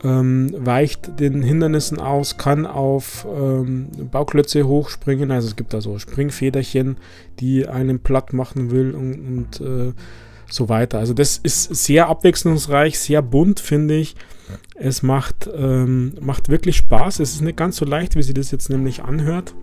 Ähm, 0.01 0.56
weicht 0.58 1.20
den 1.20 1.41
Hindernissen 1.41 2.00
aus, 2.00 2.38
kann 2.38 2.65
auf 2.65 3.27
ähm, 3.29 3.89
Bauklötze 4.10 4.65
hochspringen. 4.65 5.29
Also 5.29 5.50
es 5.50 5.58
gibt 5.58 5.74
da 5.74 5.82
so 5.82 6.00
Springfederchen, 6.00 6.96
die 7.41 7.68
einen 7.68 8.00
platt 8.00 8.32
machen 8.32 8.72
will 8.72 8.96
und, 8.96 9.60
und 9.60 9.60
äh, 9.60 9.91
so 10.50 10.70
weiter. 10.70 11.00
Also 11.00 11.13
das 11.13 11.38
ist 11.38 11.75
sehr 11.75 12.08
abwechslungsreich, 12.08 12.98
sehr 12.98 13.22
bunt, 13.22 13.60
finde 13.60 13.96
ich. 13.96 14.15
Es 14.74 15.03
macht, 15.03 15.50
ähm, 15.53 16.13
macht 16.22 16.48
wirklich 16.48 16.77
Spaß. 16.77 17.20
Es 17.20 17.34
ist 17.34 17.41
nicht 17.41 17.58
ganz 17.58 17.75
so 17.75 17.84
leicht, 17.84 18.15
wie 18.15 18.24
sie 18.24 18.34
das 18.34 18.51
jetzt 18.51 18.70
nämlich 18.70 19.03
anhört. 19.03 19.53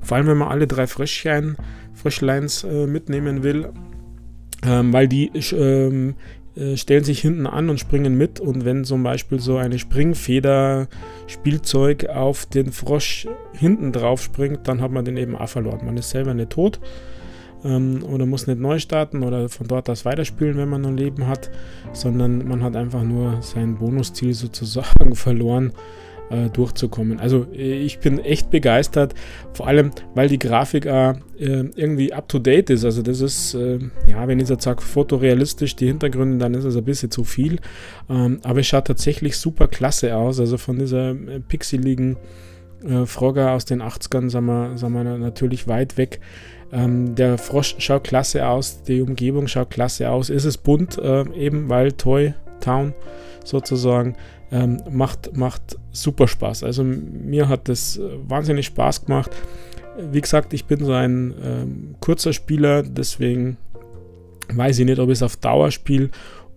Vor 0.00 0.16
allem, 0.16 0.26
wenn 0.26 0.38
man 0.38 0.48
alle 0.48 0.66
drei 0.66 0.86
Frischlein, 0.86 1.56
Frischleins 1.92 2.64
äh, 2.64 2.86
mitnehmen 2.86 3.42
will, 3.42 3.70
ähm, 4.64 4.92
weil 4.92 5.08
die 5.08 5.30
ähm, 5.52 6.14
äh, 6.56 6.76
stellen 6.76 7.02
sich 7.02 7.20
hinten 7.20 7.46
an 7.46 7.68
und 7.68 7.80
springen 7.80 8.16
mit. 8.16 8.40
Und 8.40 8.64
wenn 8.64 8.84
zum 8.84 9.02
Beispiel 9.02 9.40
so 9.40 9.56
eine 9.56 9.78
Springfeder 9.78 10.88
Spielzeug 11.26 12.06
auf 12.06 12.46
den 12.46 12.72
Frosch 12.72 13.26
hinten 13.52 13.92
drauf 13.92 14.22
springt, 14.22 14.68
dann 14.68 14.80
hat 14.80 14.92
man 14.92 15.04
den 15.04 15.16
eben 15.16 15.36
auch 15.36 15.48
verloren. 15.48 15.84
Man 15.84 15.96
ist 15.96 16.10
selber 16.10 16.34
nicht 16.34 16.50
tot 16.50 16.80
ähm, 17.64 18.04
oder 18.04 18.26
muss 18.26 18.46
nicht 18.46 18.60
neu 18.60 18.78
starten 18.78 19.22
oder 19.22 19.48
von 19.48 19.66
dort 19.66 19.90
aus 19.90 20.04
weiterspielen, 20.04 20.56
wenn 20.56 20.68
man 20.68 20.82
noch 20.82 20.92
Leben 20.92 21.26
hat, 21.26 21.50
sondern 21.92 22.46
man 22.46 22.62
hat 22.62 22.76
einfach 22.76 23.02
nur 23.02 23.42
sein 23.42 23.76
Bonusziel 23.76 24.34
sozusagen 24.34 25.14
verloren 25.14 25.72
äh, 26.34 26.50
durchzukommen. 26.50 27.20
Also 27.20 27.46
äh, 27.52 27.84
ich 27.84 27.98
bin 27.98 28.18
echt 28.18 28.50
begeistert, 28.50 29.14
vor 29.52 29.66
allem 29.66 29.90
weil 30.14 30.28
die 30.28 30.38
Grafik 30.38 30.86
äh, 30.86 31.14
irgendwie 31.38 32.12
up-to-date 32.12 32.70
ist. 32.70 32.84
Also 32.84 33.02
das 33.02 33.20
ist, 33.20 33.54
äh, 33.54 33.78
ja, 34.06 34.26
wenn 34.26 34.40
ich 34.40 34.48
jetzt 34.48 34.64
sage, 34.64 34.82
fotorealistisch, 34.82 35.76
die 35.76 35.86
Hintergründe, 35.86 36.38
dann 36.38 36.54
ist 36.54 36.64
es 36.64 36.76
ein 36.76 36.84
bisschen 36.84 37.10
zu 37.10 37.24
viel. 37.24 37.58
Ähm, 38.08 38.40
aber 38.42 38.60
es 38.60 38.66
schaut 38.66 38.86
tatsächlich 38.86 39.36
super 39.36 39.68
klasse 39.68 40.16
aus. 40.16 40.40
Also 40.40 40.58
von 40.58 40.78
dieser 40.78 41.10
äh, 41.10 41.40
pixeligen 41.40 42.16
äh, 42.84 43.06
Frogger 43.06 43.52
aus 43.52 43.64
den 43.64 43.82
80ern 43.82 44.30
sind 44.30 44.44
wir, 44.44 44.76
sind 44.76 44.92
wir 44.92 45.04
natürlich 45.04 45.68
weit 45.68 45.96
weg. 45.96 46.20
Ähm, 46.72 47.14
der 47.14 47.38
Frosch 47.38 47.76
schaut 47.78 48.04
klasse 48.04 48.46
aus, 48.48 48.82
die 48.82 49.00
Umgebung 49.00 49.46
schaut 49.46 49.70
klasse 49.70 50.10
aus. 50.10 50.30
Ist 50.30 50.44
es 50.44 50.58
bunt, 50.58 50.98
äh, 50.98 51.24
eben 51.34 51.68
weil 51.68 51.92
Toy 51.92 52.34
Town 52.60 52.94
sozusagen. 53.44 54.16
Ähm, 54.52 54.80
macht, 54.90 55.36
macht 55.36 55.78
super 55.90 56.28
Spaß. 56.28 56.64
Also 56.64 56.84
mir 56.84 57.48
hat 57.48 57.68
das 57.68 57.96
äh, 57.96 58.02
wahnsinnig 58.28 58.66
Spaß 58.66 59.06
gemacht. 59.06 59.30
Wie 59.98 60.20
gesagt, 60.20 60.52
ich 60.52 60.66
bin 60.66 60.84
so 60.84 60.92
ein 60.92 61.34
ähm, 61.42 61.94
kurzer 62.00 62.32
Spieler, 62.32 62.82
deswegen 62.82 63.56
weiß 64.52 64.78
ich 64.78 64.86
nicht, 64.86 64.98
ob 64.98 65.08
ich 65.08 65.14
es 65.14 65.22
auf 65.22 65.36
Dauer 65.36 65.70
spiele. 65.70 66.10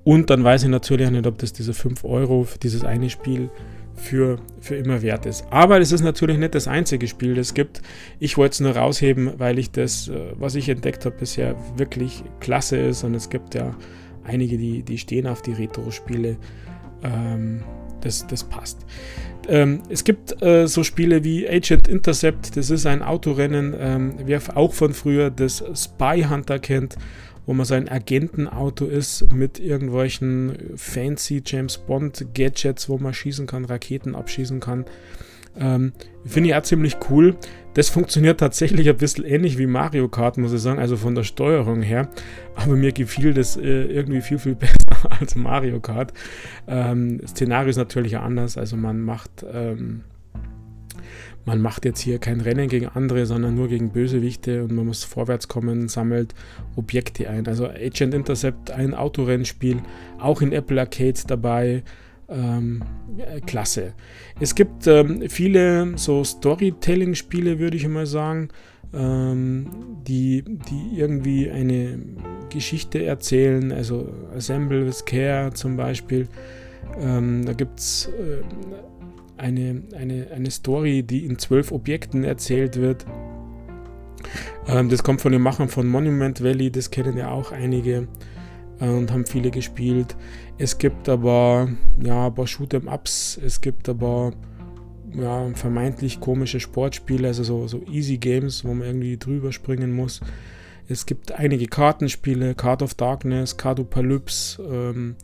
Und 0.04 0.30
dann 0.30 0.44
weiß 0.44 0.64
ich 0.64 0.70
natürlich 0.70 1.08
auch 1.08 1.12
nicht, 1.12 1.28
ob 1.28 1.38
das 1.38 1.54
diese 1.54 1.74
5 1.74 2.04
Euro 2.04 2.44
für 2.44 2.58
dieses 2.60 2.84
eine 2.84 3.10
Spiel 3.10 3.50
für, 3.98 4.38
für 4.62 4.76
immer 4.76 5.02
wert 5.02 5.26
ist. 5.26 5.46
Aber 5.50 5.80
es 5.80 5.92
ist 5.92 6.02
natürlich 6.02 6.38
nicht 6.38 6.56
das 6.56 6.68
einzige 6.68 7.08
Spiel, 7.08 7.36
das 7.36 7.48
es 7.48 7.54
gibt. 7.54 7.82
Ich 8.20 8.38
wollte 8.38 8.54
es 8.54 8.60
nur 8.60 8.78
rausheben, 8.78 9.34
weil 9.38 9.60
ich 9.60 9.72
das, 9.72 10.08
äh, 10.08 10.32
was 10.36 10.56
ich 10.56 10.70
entdeckt 10.70 11.06
habe, 11.06 11.18
bisher 11.18 11.56
wirklich 11.76 12.24
klasse 12.40 12.78
ist. 12.78 13.04
Und 13.04 13.16
es 13.16 13.30
gibt 13.30 13.56
ja 13.56 13.76
einige, 14.24 14.58
die, 14.58 14.84
die 14.84 14.98
stehen 14.98 15.28
auf 15.28 15.42
die 15.42 15.54
Retro-Spiele. 15.54 16.38
Ähm, 17.04 17.64
das, 18.02 18.26
das 18.28 18.44
passt. 18.44 18.86
Ähm, 19.48 19.82
es 19.90 20.04
gibt 20.04 20.42
äh, 20.42 20.68
so 20.68 20.84
Spiele 20.84 21.24
wie 21.24 21.48
Agent 21.48 21.88
Intercept, 21.88 22.58
das 22.58 22.70
ist 22.70 22.86
ein 22.86 23.02
Autorennen, 23.02 23.76
ähm, 23.80 24.16
wer 24.26 24.42
auch 24.56 24.74
von 24.74 24.94
früher 24.94 25.30
das 25.30 25.64
Spy 25.74 26.26
Hunter 26.30 26.60
kennt, 26.60 26.98
wo 27.46 27.54
man 27.54 27.66
so 27.66 27.74
ein 27.74 27.88
Agentenauto 27.88 28.86
ist 28.86 29.32
mit 29.32 29.60
irgendwelchen 29.60 30.74
fancy 30.76 31.42
James 31.46 31.78
Bond 31.78 32.28
Gadgets, 32.34 32.90
wo 32.90 32.98
man 32.98 33.14
schießen 33.14 33.48
kann, 33.48 33.64
Raketen 33.64 34.16
abschießen 34.16 34.60
kann. 34.60 34.86
Ähm, 35.60 35.94
Finde 36.26 36.50
ich 36.50 36.56
auch 36.56 36.64
ziemlich 36.64 36.98
cool. 37.10 37.36
Das 37.74 37.90
funktioniert 37.90 38.40
tatsächlich 38.40 38.90
ein 38.90 38.98
bisschen 38.98 39.24
ähnlich 39.24 39.58
wie 39.58 39.66
Mario 39.66 40.10
Kart, 40.10 40.38
muss 40.38 40.52
ich 40.52 40.60
sagen, 40.60 40.80
also 40.80 40.98
von 40.98 41.16
der 41.16 41.24
Steuerung 41.24 41.82
her. 41.82 42.10
Aber 42.56 42.76
mir 42.76 42.92
gefiel 42.92 43.34
das 43.34 43.56
äh, 43.56 43.84
irgendwie 43.84 44.22
viel, 44.22 44.40
viel 44.40 44.56
besser 44.56 44.74
als 45.20 45.36
Mario 45.36 45.80
Kart. 45.80 46.14
Ähm, 46.68 47.22
Szenario 47.26 47.70
ist 47.70 47.78
natürlich 47.78 48.18
anders, 48.18 48.58
also 48.58 48.78
man 48.78 49.02
macht. 49.02 49.46
Ähm, 49.52 50.04
man 51.46 51.62
macht 51.62 51.86
jetzt 51.86 52.02
hier 52.02 52.20
kein 52.20 52.42
Rennen 52.42 52.68
gegen 52.68 52.88
andere, 52.88 53.26
sondern 53.26 53.56
nur 53.56 53.70
gegen 53.70 53.94
Bösewichte 53.94 54.66
und 54.66 54.74
man 54.74 54.86
muss 54.86 55.06
vorwärts 55.06 55.48
kommen, 55.48 55.88
sammelt 55.88 56.36
Objekte 56.76 57.30
ein. 57.30 57.48
Also 57.48 57.70
Agent 57.70 58.14
Intercept, 58.14 58.70
ein 58.72 58.94
Autorennspiel, 58.94 59.78
auch 60.20 60.42
in 60.42 60.52
Apple 60.52 60.78
Arcade 60.78 61.22
dabei 61.26 61.84
ähm, 62.28 62.84
klasse. 63.46 63.94
Es 64.42 64.56
gibt 64.56 64.88
ähm, 64.88 65.30
viele 65.30 65.98
so 65.98 66.22
Storytelling-Spiele, 66.24 67.60
würde 67.60 67.78
ich 67.78 67.88
mal 67.88 68.06
sagen, 68.06 68.50
ähm, 68.94 69.68
die, 70.08 70.44
die 70.44 71.00
irgendwie 71.00 71.50
eine 71.50 72.00
Geschichte 72.50 73.04
erzählen, 73.04 73.72
also 73.72 74.10
Assemble 74.36 74.86
with 74.86 75.06
Care 75.06 75.54
zum 75.54 75.78
Beispiel. 75.78 76.28
Ähm, 77.00 77.46
da 77.46 77.54
gibt 77.54 77.80
es 77.80 78.08
äh, 78.08 78.42
eine, 79.38 79.84
eine, 79.96 80.28
eine 80.34 80.52
Story, 80.52 81.04
die 81.04 81.26
in 81.26 81.38
zwölf 81.38 81.72
Objekten 81.72 82.24
erzählt 82.24 82.78
wird. 82.78 83.06
Ähm, 84.68 84.90
das 84.90 85.04
kommt 85.04 85.22
von 85.22 85.32
den 85.32 85.42
Machern 85.42 85.70
von 85.70 85.88
Monument 85.88 86.44
Valley, 86.44 86.72
das 86.72 86.92
kennen 86.92 87.18
ja 87.18 87.32
auch 87.32 87.52
einige 87.52 88.08
äh, 88.80 88.88
und 88.88 89.12
haben 89.12 89.26
viele 89.26 89.52
gespielt. 89.52 90.16
Es 90.58 90.78
gibt 90.78 91.08
aber 91.08 91.70
ja, 92.02 92.28
ein 92.28 92.34
paar 92.34 92.46
Shoot'em-Ups, 92.46 93.40
es 93.44 93.62
gibt 93.62 93.90
aber 93.90 94.32
ja, 95.14 95.50
vermeintlich 95.54 96.20
komische 96.20 96.60
Sportspiele, 96.60 97.28
also 97.28 97.44
so, 97.44 97.68
so 97.68 97.84
Easy 97.92 98.18
Games, 98.18 98.66
wo 98.66 98.74
man 98.74 98.88
irgendwie 98.88 99.18
drüber 99.18 99.52
springen 99.52 99.94
muss. 99.94 100.22
Es 100.90 101.06
gibt 101.06 101.34
einige 101.34 101.68
Kartenspiele, 101.68 102.56
Card 102.56 102.82
of 102.82 102.94
Darkness, 102.94 103.58
Cardopalypse, 103.58 104.62
ähm, 104.64 105.16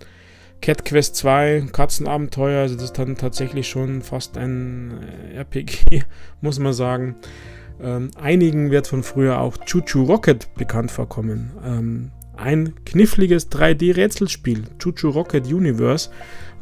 Cat 0.62 0.86
Quest 0.86 1.16
2, 1.18 1.68
Katzenabenteuer, 1.72 2.62
also 2.62 2.76
das 2.76 2.86
ist 2.86 2.98
dann 2.98 3.18
tatsächlich 3.18 3.68
schon 3.68 4.02
fast 4.02 4.38
ein 4.38 5.00
äh, 5.34 5.38
RPG, 5.38 6.04
muss 6.42 6.60
man 6.60 6.74
sagen. 6.74 7.16
Ähm, 7.82 8.12
einigen 8.16 8.72
wird 8.72 8.88
von 8.88 9.04
früher 9.04 9.40
auch 9.40 9.58
Choo 9.66 10.04
Rocket 10.04 10.54
bekannt 10.56 10.92
vorkommen. 10.92 11.52
Ähm, 11.66 12.12
ein 12.36 12.74
kniffliges 12.86 13.52
3D-Rätselspiel, 13.52 14.64
Chuchu 14.80 15.10
Rocket 15.10 15.48
Universe, 15.48 16.10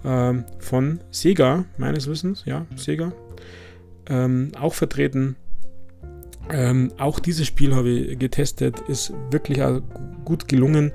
ähm, 0.06 0.46
von 0.60 1.00
Sega, 1.12 1.66
meines 1.78 2.08
Wissens, 2.08 2.44
ja, 2.46 2.66
Sega, 2.76 3.12
ähm, 4.10 4.52
auch 4.60 4.74
vertreten. 4.74 5.36
Ähm, 6.50 6.92
auch 6.98 7.20
dieses 7.20 7.48
Spiel 7.48 7.76
habe 7.76 7.90
ich 7.90 8.20
getestet, 8.20 8.80
ist 8.88 9.14
wirklich 9.30 9.60
gut 10.26 10.48
gelungen 10.48 10.92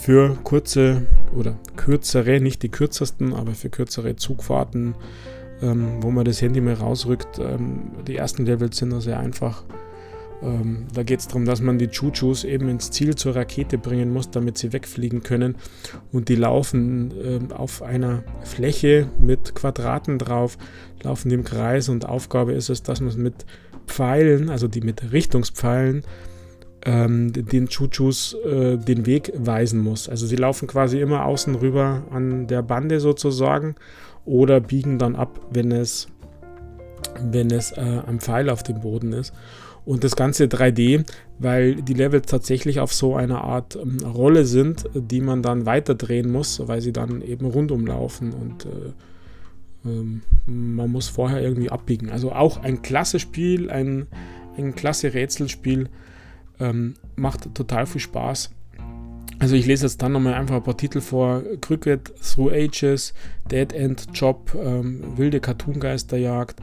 für 0.00 0.36
kurze 0.42 1.02
oder 1.34 1.58
kürzere, 1.76 2.40
nicht 2.40 2.62
die 2.62 2.70
kürzesten, 2.70 3.32
aber 3.34 3.52
für 3.52 3.70
kürzere 3.70 4.16
Zugfahrten, 4.16 4.94
ähm, 5.62 6.02
wo 6.02 6.10
man 6.10 6.24
das 6.24 6.42
Handy 6.42 6.60
mal 6.60 6.74
rausrückt. 6.74 7.38
Ähm, 7.38 7.92
die 8.06 8.16
ersten 8.16 8.46
Levels 8.46 8.78
sind 8.78 8.90
da 8.90 9.00
sehr 9.00 9.20
einfach 9.20 9.64
ähm, 10.42 10.86
da 10.94 11.02
geht 11.02 11.20
es 11.20 11.28
darum, 11.28 11.44
dass 11.44 11.60
man 11.60 11.78
die 11.78 11.88
Chuchus 11.88 12.44
eben 12.44 12.68
ins 12.68 12.90
Ziel 12.90 13.14
zur 13.14 13.36
Rakete 13.36 13.78
bringen 13.78 14.12
muss, 14.12 14.30
damit 14.30 14.58
sie 14.58 14.72
wegfliegen 14.72 15.22
können. 15.22 15.56
Und 16.12 16.28
die 16.28 16.36
laufen 16.36 17.12
äh, 17.50 17.54
auf 17.54 17.82
einer 17.82 18.22
Fläche 18.42 19.08
mit 19.18 19.54
Quadraten 19.54 20.18
drauf, 20.18 20.56
laufen 21.02 21.30
im 21.30 21.44
Kreis. 21.44 21.88
Und 21.88 22.06
Aufgabe 22.08 22.52
ist 22.52 22.70
es, 22.70 22.82
dass 22.82 23.00
man 23.00 23.16
mit 23.20 23.44
Pfeilen, 23.86 24.48
also 24.48 24.68
die 24.68 24.80
mit 24.80 25.12
Richtungspfeilen, 25.12 26.04
ähm, 26.86 27.32
den 27.32 27.68
Chuchus 27.68 28.34
äh, 28.44 28.78
den 28.78 29.04
Weg 29.04 29.32
weisen 29.36 29.80
muss. 29.80 30.08
Also 30.08 30.26
sie 30.26 30.36
laufen 30.36 30.66
quasi 30.66 31.00
immer 31.00 31.26
außen 31.26 31.54
rüber 31.56 32.04
an 32.10 32.46
der 32.46 32.62
Bande 32.62 33.00
sozusagen 33.00 33.74
oder 34.24 34.60
biegen 34.60 34.98
dann 34.98 35.16
ab, 35.16 35.40
wenn 35.50 35.72
es, 35.72 36.08
wenn 37.22 37.50
es 37.50 37.72
äh, 37.72 38.00
am 38.06 38.20
Pfeil 38.20 38.48
auf 38.48 38.62
dem 38.62 38.80
Boden 38.80 39.12
ist. 39.12 39.34
Und 39.90 40.04
das 40.04 40.14
Ganze 40.14 40.44
3D, 40.44 41.04
weil 41.40 41.82
die 41.82 41.94
Levels 41.94 42.28
tatsächlich 42.28 42.78
auf 42.78 42.92
so 42.92 43.16
einer 43.16 43.42
Art 43.42 43.74
ähm, 43.74 43.98
Rolle 44.06 44.44
sind, 44.44 44.84
die 44.94 45.20
man 45.20 45.42
dann 45.42 45.66
weiter 45.66 45.96
drehen 45.96 46.30
muss, 46.30 46.62
weil 46.68 46.80
sie 46.80 46.92
dann 46.92 47.22
eben 47.22 47.44
rundum 47.44 47.88
laufen 47.88 48.32
und 48.32 48.66
äh, 48.66 49.88
ähm, 49.88 50.22
man 50.46 50.92
muss 50.92 51.08
vorher 51.08 51.42
irgendwie 51.42 51.70
abbiegen. 51.70 52.08
Also 52.08 52.30
auch 52.30 52.62
ein 52.62 52.82
klasse 52.82 53.18
Spiel, 53.18 53.68
ein, 53.68 54.06
ein 54.56 54.76
klasse 54.76 55.12
Rätselspiel, 55.12 55.88
ähm, 56.60 56.94
macht 57.16 57.52
total 57.52 57.86
viel 57.86 58.00
Spaß. 58.00 58.52
Also 59.40 59.56
ich 59.56 59.66
lese 59.66 59.86
jetzt 59.86 60.00
dann 60.02 60.12
nochmal 60.12 60.34
einfach 60.34 60.54
ein 60.54 60.62
paar 60.62 60.76
Titel 60.76 61.00
vor. 61.00 61.42
Cricket, 61.60 62.12
Through 62.22 62.52
Ages, 62.52 63.12
Dead 63.50 63.72
End 63.72 64.06
Job, 64.14 64.56
ähm, 64.56 65.02
Wilde 65.16 65.40
Cartoongeisterjagd, 65.40 66.60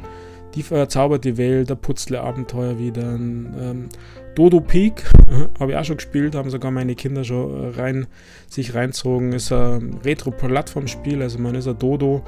Die 0.56 0.64
verzauberte 0.64 1.38
Welt, 1.38 1.70
der 1.70 1.76
Putzle-Abenteuer 1.76 2.80
wieder, 2.80 3.14
ähm, 3.14 3.90
Dodo 4.36 4.62
Peak, 4.62 5.04
habe 5.60 5.72
ich 5.72 5.78
auch 5.78 5.84
schon 5.84 5.98
gespielt, 5.98 6.36
haben 6.36 6.50
sogar 6.50 6.72
meine 6.72 6.96
Kinder 6.96 7.24
schon 7.24 7.72
rein, 7.72 8.08
sich 8.48 8.74
reinzogen. 8.76 9.34
Ist 9.34 9.52
ein 9.52 10.00
Retro-Plattformspiel, 10.04 11.22
also 11.22 11.40
man 11.40 11.56
ist 11.56 11.68
ein 11.68 11.78
Dodo 11.78 12.24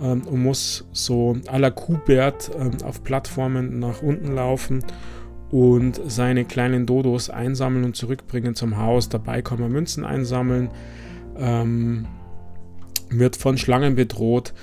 ähm, 0.00 0.22
und 0.22 0.42
muss 0.42 0.86
so 0.92 1.36
à 1.46 1.58
la 1.58 1.70
Kubert 1.70 2.50
ähm, 2.58 2.72
auf 2.84 3.04
Plattformen 3.04 3.78
nach 3.78 4.02
unten 4.02 4.34
laufen 4.34 4.84
und 5.50 6.00
seine 6.06 6.46
kleinen 6.46 6.86
Dodos 6.86 7.28
einsammeln 7.28 7.84
und 7.84 7.96
zurückbringen 7.96 8.54
zum 8.54 8.78
Haus. 8.78 9.10
Dabei 9.10 9.42
kann 9.42 9.60
man 9.60 9.70
Münzen 9.70 10.04
einsammeln, 10.04 10.70
ähm, 11.36 12.06
wird 13.10 13.36
von 13.36 13.58
Schlangen 13.58 13.94
bedroht, 13.94 14.54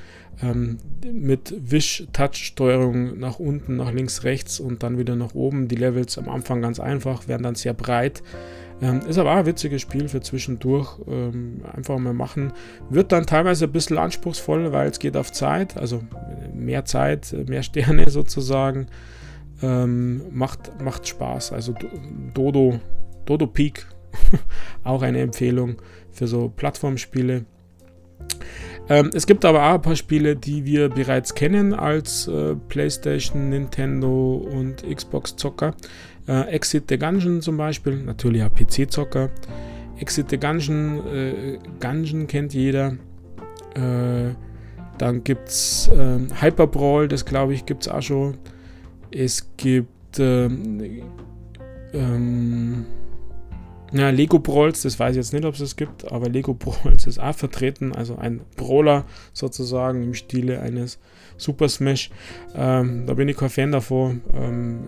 ähm, 0.41 0.77
mit 1.11 1.53
Wisch-Touch-Steuerung 1.71 3.19
nach 3.19 3.39
unten, 3.39 3.75
nach 3.75 3.91
links, 3.91 4.23
rechts 4.23 4.59
und 4.59 4.83
dann 4.83 4.97
wieder 4.97 5.15
nach 5.15 5.35
oben. 5.35 5.67
Die 5.67 5.75
Levels 5.75 6.17
am 6.17 6.29
Anfang 6.29 6.61
ganz 6.61 6.79
einfach, 6.79 7.27
werden 7.27 7.43
dann 7.43 7.55
sehr 7.55 7.73
breit. 7.73 8.23
Ähm, 8.81 9.01
ist 9.07 9.17
aber 9.17 9.33
auch 9.33 9.37
ein 9.37 9.45
witziges 9.45 9.81
Spiel 9.81 10.07
für 10.07 10.21
zwischendurch. 10.21 10.97
Ähm, 11.07 11.61
einfach 11.73 11.97
mal 11.97 12.13
machen. 12.13 12.53
Wird 12.89 13.11
dann 13.11 13.25
teilweise 13.25 13.65
ein 13.65 13.71
bisschen 13.71 13.97
anspruchsvoll, 13.97 14.71
weil 14.71 14.89
es 14.89 14.99
geht 14.99 15.17
auf 15.17 15.31
Zeit, 15.31 15.75
also 15.77 16.01
mehr 16.53 16.85
Zeit, 16.85 17.35
mehr 17.47 17.63
Sterne 17.63 18.09
sozusagen. 18.09 18.87
Ähm, 19.61 20.23
macht, 20.31 20.81
macht 20.81 21.07
Spaß. 21.07 21.51
Also 21.51 21.75
Dodo, 22.33 22.79
Dodo 23.25 23.47
Peak, 23.47 23.85
auch 24.83 25.01
eine 25.01 25.19
Empfehlung 25.19 25.81
für 26.11 26.27
so 26.27 26.49
Plattformspiele. 26.49 27.45
Ähm, 28.89 29.11
es 29.13 29.27
gibt 29.27 29.45
aber 29.45 29.63
auch 29.63 29.75
ein 29.75 29.81
paar 29.81 29.95
Spiele, 29.95 30.35
die 30.35 30.65
wir 30.65 30.89
bereits 30.89 31.35
kennen 31.35 31.73
als 31.73 32.27
äh, 32.27 32.55
PlayStation, 32.55 33.49
Nintendo 33.49 34.35
und 34.51 34.83
Xbox-Zocker. 34.83 35.75
Äh, 36.27 36.49
Exit 36.49 36.85
the 36.89 36.97
Gungeon 36.97 37.41
zum 37.41 37.57
Beispiel, 37.57 37.97
natürlich 37.97 38.43
auch 38.43 38.49
PC-Zocker. 38.49 39.29
Exit 39.99 40.31
the 40.31 40.39
Gungeon, 40.39 41.05
äh, 41.07 41.59
Gungeon 41.79 42.25
kennt 42.25 42.53
jeder. 42.55 42.97
Äh, 43.75 44.33
dann 44.97 45.23
gibt 45.23 45.49
es 45.49 45.89
ähm, 45.93 46.27
Hyper 46.41 46.67
Brawl, 46.67 47.07
das 47.07 47.25
glaube 47.25 47.53
ich 47.53 47.65
gibt 47.65 47.83
es 47.83 47.87
auch 47.87 48.01
schon. 48.01 48.37
Es 49.11 49.47
gibt 49.55 50.19
ähm, 50.19 51.01
ähm, 51.93 52.85
ja, 53.91 54.09
Lego 54.09 54.39
Brawls, 54.39 54.83
das 54.83 54.99
weiß 54.99 55.11
ich 55.11 55.17
jetzt 55.17 55.33
nicht, 55.33 55.45
ob 55.45 55.53
es 55.53 55.59
das 55.59 55.75
gibt, 55.75 56.11
aber 56.11 56.29
Lego 56.29 56.53
Brawls 56.53 57.07
ist 57.07 57.19
auch 57.19 57.35
vertreten, 57.35 57.93
also 57.93 58.17
ein 58.17 58.41
Brawler 58.55 59.05
sozusagen 59.33 60.03
im 60.03 60.13
Stile 60.13 60.61
eines 60.61 60.99
Super 61.37 61.69
Smash. 61.69 62.09
Ähm, 62.55 63.05
da 63.07 63.13
bin 63.13 63.27
ich 63.29 63.37
kein 63.37 63.49
Fan 63.49 63.71
davon. 63.71 64.21
Ähm, 64.33 64.83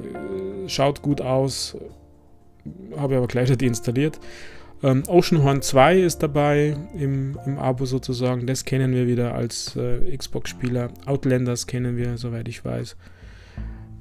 schaut 0.68 1.02
gut 1.02 1.22
aus, 1.22 1.78
habe 2.96 3.18
aber 3.18 3.28
gleich 3.28 3.56
deinstalliert. 3.56 4.20
Ähm, 4.84 5.04
Oceanhorn 5.08 5.62
2 5.62 6.00
ist 6.00 6.24
dabei 6.24 6.76
im, 6.98 7.38
im 7.46 7.60
Abo 7.60 7.86
sozusagen, 7.86 8.48
das 8.48 8.66
kennen 8.66 8.94
wir 8.94 9.08
wieder 9.08 9.36
als 9.36 9.76
äh, 9.76 10.16
Xbox-Spieler. 10.16 10.90
Outlanders 11.06 11.68
kennen 11.68 11.98
wir, 11.98 12.18
soweit 12.18 12.48
ich 12.48 12.66
weiß. 12.66 12.96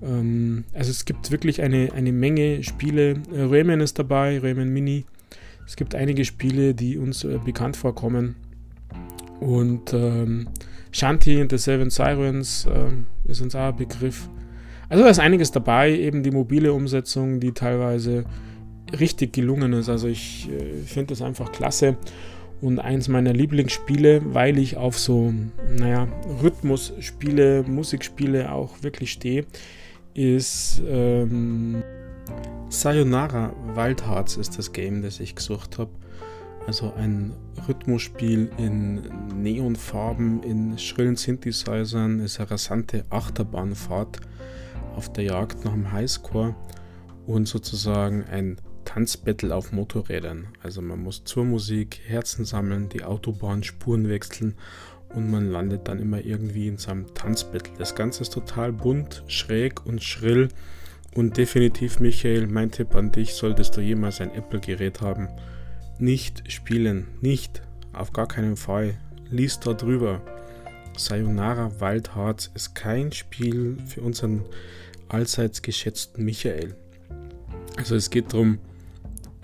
Ähm, 0.02 0.64
also 0.72 0.90
es 0.90 1.04
gibt 1.04 1.30
wirklich 1.30 1.62
eine, 1.62 1.92
eine 1.92 2.12
Menge 2.12 2.62
Spiele. 2.62 3.20
Äh, 3.32 3.42
Rayman 3.42 3.80
ist 3.80 3.98
dabei, 3.98 4.38
Rayman 4.38 4.68
Mini. 4.68 5.04
Es 5.66 5.76
gibt 5.76 5.94
einige 5.94 6.24
Spiele, 6.24 6.74
die 6.74 6.98
uns 6.98 7.24
äh, 7.24 7.38
bekannt 7.44 7.76
vorkommen. 7.76 8.36
Und 9.40 9.92
ähm, 9.92 10.48
Shanti 10.92 11.40
and 11.40 11.50
the 11.50 11.58
Seven 11.58 11.90
Sirens 11.90 12.66
äh, 12.66 13.30
ist 13.30 13.40
uns 13.40 13.54
auch 13.54 13.68
ein 13.68 13.76
Begriff. 13.76 14.28
Also 14.88 15.04
da 15.04 15.10
ist 15.10 15.20
einiges 15.20 15.52
dabei, 15.52 15.92
eben 15.92 16.22
die 16.22 16.32
mobile 16.32 16.72
Umsetzung, 16.72 17.38
die 17.38 17.52
teilweise 17.52 18.24
richtig 18.98 19.32
gelungen 19.32 19.72
ist. 19.72 19.88
Also 19.88 20.08
ich 20.08 20.50
äh, 20.50 20.82
finde 20.84 21.08
das 21.08 21.22
einfach 21.22 21.52
klasse 21.52 21.96
und 22.60 22.78
eins 22.78 23.08
meiner 23.08 23.32
Lieblingsspiele, 23.32 24.34
weil 24.34 24.58
ich 24.58 24.76
auf 24.76 24.98
so, 24.98 25.32
naja, 25.70 26.08
Rhythmusspiele, 26.42 27.62
Musikspiele 27.62 28.52
auch 28.52 28.82
wirklich 28.82 29.12
stehe 29.12 29.46
ist 30.14 30.82
ähm, 30.86 31.82
Sayonara 32.68 33.52
Waldharz 33.74 34.36
ist 34.36 34.58
das 34.58 34.72
Game, 34.72 35.02
das 35.02 35.20
ich 35.20 35.34
gesucht 35.34 35.78
habe. 35.78 35.90
Also 36.66 36.92
ein 36.94 37.32
Rhythmusspiel 37.66 38.50
in 38.58 39.02
Neonfarben, 39.42 40.42
in 40.42 40.78
schrillen 40.78 41.16
Synthesizern, 41.16 42.20
ist 42.20 42.38
eine 42.38 42.50
rasante 42.50 43.04
Achterbahnfahrt 43.10 44.20
auf 44.94 45.12
der 45.12 45.24
Jagd 45.24 45.64
nach 45.64 45.72
dem 45.72 45.90
Highscore 45.90 46.54
und 47.26 47.48
sozusagen 47.48 48.24
ein 48.24 48.58
Tanzbattle 48.84 49.54
auf 49.54 49.72
Motorrädern. 49.72 50.48
Also 50.62 50.82
man 50.82 51.02
muss 51.02 51.24
zur 51.24 51.44
Musik 51.44 52.00
Herzen 52.06 52.44
sammeln, 52.44 52.88
die 52.88 53.04
Autobahnspuren 53.04 54.08
wechseln 54.08 54.54
und 55.14 55.30
man 55.30 55.50
landet 55.50 55.88
dann 55.88 55.98
immer 55.98 56.24
irgendwie 56.24 56.68
in 56.68 56.78
seinem 56.78 57.12
Tanzbattle. 57.14 57.72
Das 57.78 57.94
Ganze 57.94 58.22
ist 58.22 58.32
total 58.32 58.72
bunt, 58.72 59.24
schräg 59.26 59.84
und 59.86 60.02
schrill 60.02 60.48
und 61.14 61.36
definitiv, 61.36 61.98
Michael, 61.98 62.46
mein 62.46 62.70
Tipp 62.70 62.94
an 62.94 63.10
dich, 63.10 63.34
solltest 63.34 63.76
du 63.76 63.80
jemals 63.80 64.20
ein 64.20 64.32
Apple-Gerät 64.32 65.00
haben, 65.00 65.28
nicht 65.98 66.50
spielen, 66.50 67.08
nicht, 67.20 67.62
auf 67.92 68.12
gar 68.12 68.28
keinen 68.28 68.56
Fall. 68.56 68.94
Lies 69.30 69.60
da 69.60 69.74
drüber. 69.74 70.22
Sayonara 70.96 71.80
Wildharz 71.80 72.50
ist 72.54 72.74
kein 72.74 73.12
Spiel 73.12 73.76
für 73.86 74.02
unseren 74.02 74.44
allseits 75.08 75.62
geschätzten 75.62 76.24
Michael. 76.24 76.74
Also 77.76 77.96
es 77.96 78.10
geht 78.10 78.32
darum, 78.32 78.58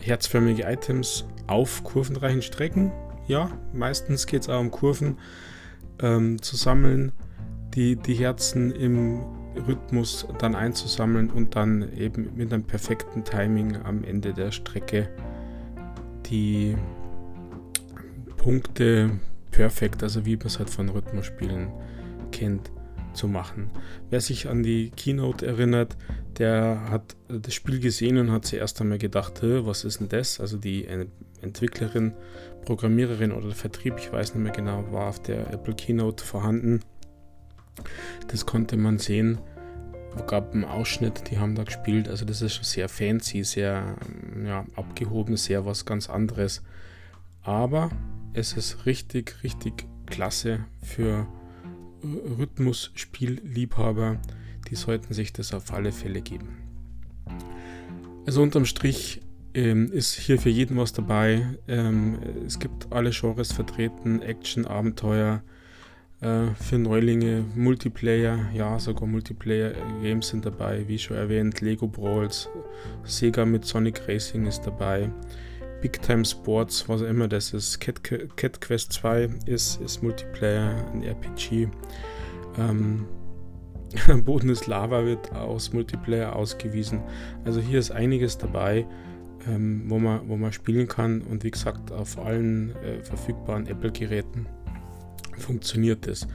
herzförmige 0.00 0.64
Items 0.64 1.24
auf 1.46 1.82
kurvenreichen 1.84 2.42
Strecken. 2.42 2.92
Ja, 3.26 3.50
meistens 3.72 4.26
geht 4.26 4.42
es 4.42 4.48
auch 4.48 4.60
um 4.60 4.70
Kurven 4.70 5.18
ähm, 6.00 6.40
zu 6.42 6.56
sammeln, 6.56 7.12
die, 7.74 7.96
die 7.96 8.14
Herzen 8.14 8.70
im 8.72 9.20
Rhythmus 9.66 10.26
dann 10.38 10.54
einzusammeln 10.54 11.30
und 11.30 11.56
dann 11.56 11.94
eben 11.96 12.30
mit 12.36 12.52
einem 12.52 12.64
perfekten 12.64 13.24
Timing 13.24 13.76
am 13.84 14.04
Ende 14.04 14.32
der 14.32 14.50
Strecke 14.50 15.08
die 16.26 16.76
Punkte 18.36 19.10
perfekt, 19.50 20.02
also 20.02 20.26
wie 20.26 20.36
man 20.36 20.46
es 20.46 20.58
halt 20.58 20.70
von 20.70 20.88
Rhythmusspielen 20.88 21.68
kennt, 22.32 22.70
zu 23.14 23.28
machen. 23.28 23.70
Wer 24.10 24.20
sich 24.20 24.48
an 24.48 24.62
die 24.62 24.90
Keynote 24.90 25.46
erinnert, 25.46 25.96
der 26.38 26.90
hat 26.90 27.16
das 27.28 27.54
Spiel 27.54 27.80
gesehen 27.80 28.18
und 28.18 28.30
hat 28.30 28.44
zuerst 28.44 28.80
einmal 28.80 28.98
gedacht, 28.98 29.40
was 29.42 29.84
ist 29.84 30.00
denn 30.00 30.08
das? 30.08 30.38
Also 30.38 30.58
die 30.58 30.86
Entwicklerin, 31.46 32.14
Programmiererin 32.64 33.32
oder 33.32 33.50
Vertrieb, 33.52 33.94
ich 33.98 34.12
weiß 34.12 34.34
nicht 34.34 34.42
mehr 34.42 34.52
genau, 34.52 34.92
war 34.92 35.08
auf 35.08 35.22
der 35.22 35.52
Apple 35.52 35.74
Keynote 35.74 36.24
vorhanden. 36.24 36.80
Das 38.28 38.46
konnte 38.46 38.76
man 38.76 38.98
sehen. 38.98 39.38
Es 40.16 40.26
gab 40.26 40.52
einen 40.52 40.64
Ausschnitt, 40.64 41.30
die 41.30 41.38
haben 41.38 41.54
da 41.54 41.64
gespielt. 41.64 42.08
Also 42.08 42.24
das 42.24 42.40
ist 42.40 42.54
schon 42.54 42.64
sehr 42.64 42.88
fancy, 42.88 43.44
sehr 43.44 43.96
ja, 44.44 44.64
abgehoben, 44.74 45.36
sehr 45.36 45.66
was 45.66 45.84
ganz 45.84 46.08
anderes. 46.08 46.62
Aber 47.42 47.90
es 48.32 48.54
ist 48.54 48.86
richtig, 48.86 49.42
richtig 49.42 49.86
klasse 50.06 50.64
für 50.82 51.26
Rhythmusspielliebhaber. 52.02 54.18
Die 54.70 54.74
sollten 54.74 55.14
sich 55.14 55.32
das 55.32 55.54
auf 55.54 55.72
alle 55.72 55.92
Fälle 55.92 56.22
geben. 56.22 56.58
Also 58.26 58.42
unterm 58.42 58.64
Strich 58.64 59.20
ähm, 59.56 59.90
ist 59.90 60.14
hier 60.14 60.38
für 60.38 60.50
jeden 60.50 60.76
was 60.76 60.92
dabei. 60.92 61.46
Ähm, 61.66 62.18
es 62.46 62.58
gibt 62.58 62.92
alle 62.92 63.10
Genres 63.10 63.52
vertreten, 63.52 64.20
Action, 64.20 64.66
Abenteuer, 64.66 65.42
äh, 66.20 66.48
für 66.60 66.78
Neulinge, 66.78 67.44
Multiplayer, 67.54 68.50
ja, 68.52 68.78
sogar 68.78 69.08
Multiplayer-Games 69.08 70.28
sind 70.28 70.44
dabei, 70.44 70.86
wie 70.86 70.98
schon 70.98 71.16
erwähnt, 71.16 71.60
Lego 71.62 71.88
Brawls, 71.88 72.50
Sega 73.04 73.46
mit 73.46 73.64
Sonic 73.64 74.06
Racing 74.06 74.46
ist 74.46 74.60
dabei, 74.60 75.10
Big 75.80 76.02
Time 76.02 76.24
Sports, 76.24 76.86
was 76.88 77.02
auch 77.02 77.06
immer 77.06 77.26
das 77.26 77.54
ist, 77.54 77.80
Cat, 77.80 78.02
Cat 78.36 78.60
Quest 78.60 78.92
2 78.92 79.30
ist, 79.46 79.80
ist 79.80 80.02
Multiplayer, 80.02 80.74
ein 80.92 81.02
RPG. 81.02 81.68
Ähm, 82.58 83.06
Boden 84.24 84.50
ist 84.50 84.66
Lava 84.66 85.04
wird 85.04 85.32
aus 85.32 85.72
Multiplayer 85.72 86.34
ausgewiesen. 86.34 87.00
Also 87.44 87.60
hier 87.60 87.78
ist 87.78 87.90
einiges 87.90 88.36
dabei, 88.36 88.86
ähm, 89.46 89.84
wo, 89.86 89.98
man, 89.98 90.28
wo 90.28 90.36
man 90.36 90.52
spielen 90.52 90.88
kann 90.88 91.22
und 91.22 91.44
wie 91.44 91.50
gesagt 91.50 91.92
auf 91.92 92.18
allen 92.18 92.74
äh, 92.76 93.02
verfügbaren 93.02 93.66
Apple-Geräten 93.66 94.46
funktioniert 95.38 96.06
es. 96.06 96.26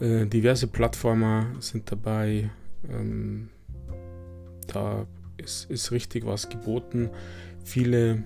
Äh, 0.00 0.26
diverse 0.26 0.66
Plattformer 0.66 1.46
sind 1.60 1.90
dabei. 1.90 2.50
Ähm, 2.90 3.48
da 4.66 5.06
ist, 5.36 5.70
ist 5.70 5.92
richtig 5.92 6.26
was 6.26 6.48
geboten. 6.48 7.10
Viele 7.64 8.22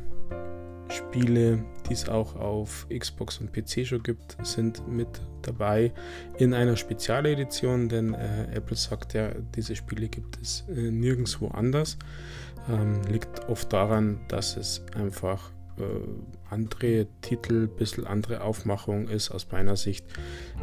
Spiele, 0.89 1.65
die 1.89 1.93
es 1.93 2.09
auch 2.09 2.37
auf 2.37 2.87
Xbox 2.89 3.39
und 3.39 3.53
PC 3.53 3.87
schon 3.87 4.03
gibt, 4.03 4.37
sind 4.43 4.87
mit 4.89 5.09
dabei 5.43 5.93
in 6.39 6.55
einer 6.55 6.77
Spezialedition, 6.77 7.89
denn 7.89 8.15
äh, 8.15 8.49
Apple 8.55 8.77
sagt 8.77 9.15
ja, 9.15 9.31
diese 9.55 9.77
Spiele 9.77 10.09
gibt 10.09 10.39
es 10.41 10.65
äh, 10.69 10.91
nirgendwo 10.91 11.49
anders. 11.49 11.99
Ähm, 12.69 13.01
liegt 13.11 13.49
oft 13.49 13.73
daran, 13.73 14.21
dass 14.29 14.57
es 14.57 14.85
einfach 14.95 15.53
äh, 15.79 15.83
andere 16.51 17.07
Titel, 17.23 17.65
ein 17.65 17.77
bisschen 17.77 18.07
andere 18.07 18.43
Aufmachung 18.43 19.09
ist 19.09 19.31
aus 19.31 19.51
meiner 19.51 19.77
Sicht. 19.77 20.07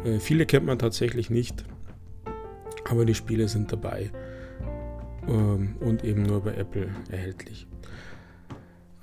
Äh, 0.04 0.18
viele 0.18 0.46
kennt 0.46 0.66
man 0.66 0.78
tatsächlich 0.78 1.30
nicht, 1.30 1.64
aber 2.88 3.04
die 3.04 3.14
Spiele 3.14 3.48
sind 3.48 3.72
dabei 3.72 4.10
ähm, 5.28 5.76
und 5.80 6.04
eben 6.04 6.22
nur 6.22 6.42
bei 6.42 6.54
Apple 6.54 6.88
erhältlich. 7.10 7.66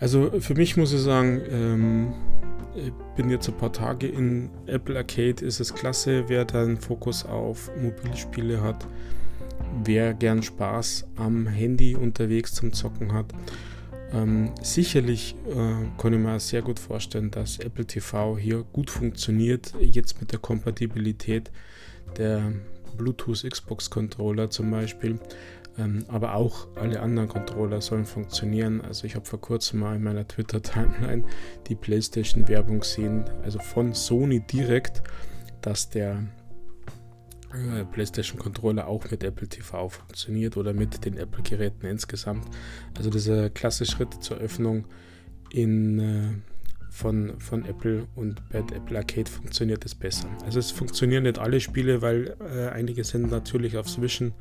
Also 0.04 0.32
für 0.42 0.54
mich 0.54 0.76
muss 0.76 0.92
ich 0.92 1.00
sagen, 1.00 1.42
ähm, 1.50 2.14
ich 2.76 2.92
bin 3.16 3.30
jetzt 3.30 3.48
ein 3.48 3.56
paar 3.56 3.72
Tage 3.72 4.06
in 4.06 4.50
Apple 4.66 4.98
Arcade, 4.98 5.46
ist 5.46 5.62
es 5.62 5.74
klasse, 5.74 6.26
wer 6.28 6.44
da 6.44 6.62
einen 6.62 6.76
Fokus 6.76 7.24
auf 7.24 7.72
Mobilspiele 7.82 8.62
hat, 8.62 8.86
wer 9.86 10.14
gern 10.14 10.44
Spaß 10.44 11.06
am 11.16 11.48
Handy 11.48 11.96
unterwegs 11.96 12.54
zum 12.54 12.74
Zocken 12.74 13.14
hat. 13.14 13.28
Ähm, 14.12 14.52
sicherlich 14.62 15.38
äh, 15.50 15.86
kann 15.98 16.12
ich 16.12 16.20
mir 16.20 16.38
sehr 16.42 16.64
gut 16.64 16.80
vorstellen, 16.80 17.32
dass 17.32 17.60
Apple 17.60 17.86
TV 17.86 18.38
hier 18.38 18.66
gut 18.74 18.92
funktioniert, 18.92 19.74
jetzt 19.80 20.20
mit 20.20 20.34
der 20.34 20.40
Kompatibilität 20.40 21.50
der 22.18 22.52
Bluetooth 22.98 23.50
Xbox 23.50 23.90
Controller 23.90 24.50
zum 24.50 24.70
Beispiel. 24.70 25.18
Ähm, 25.78 26.06
aber 26.08 26.36
auch 26.36 26.68
alle 26.76 27.00
anderen 27.02 27.30
Controller 27.30 27.82
sollen 27.82 28.06
funktionieren. 28.06 28.82
Also 28.82 29.06
ich 29.06 29.16
habe 29.16 29.26
vor 29.26 29.42
kurzem 29.42 29.80
mal 29.80 29.96
in 29.96 30.04
meiner 30.04 30.28
Twitter-Timeline 30.28 31.24
die 31.68 31.76
PlayStation-Werbung 31.76 32.82
gesehen, 32.82 33.26
also 33.44 33.60
von 33.60 33.94
Sony 33.94 34.40
direkt, 34.42 35.02
dass 35.62 35.90
der 35.90 36.24
äh, 37.54 37.86
PlayStation 37.86 38.40
Controller 38.40 38.88
auch 38.88 39.10
mit 39.10 39.24
Apple 39.24 39.48
TV 39.48 39.90
funktioniert 39.90 40.58
oder 40.58 40.74
mit 40.74 41.06
den 41.06 41.18
Apple-Geräten 41.18 41.88
insgesamt. 41.88 42.46
Also 42.98 43.10
dieser 43.10 43.50
klasse 43.50 43.86
Schritt 43.86 44.24
zur 44.24 44.38
Öffnung 44.38 44.86
in 45.52 46.00
äh, 46.00 46.53
von, 46.94 47.40
von 47.40 47.66
Apple 47.66 48.08
und 48.16 48.48
bei 48.50 48.60
Apple 48.60 48.98
Arcade 49.00 49.30
funktioniert 49.30 49.84
es 49.84 49.96
besser. 49.96 50.28
Also 50.46 50.60
es 50.60 50.70
funktionieren 50.70 51.24
nicht 51.24 51.40
alle 51.40 51.60
Spiele, 51.60 52.04
weil 52.04 52.36
äh, 52.40 52.68
einige 52.70 53.04
sind 53.04 53.32
natürlich 53.32 53.78
aufs 53.78 54.00
Wischen 54.00 54.34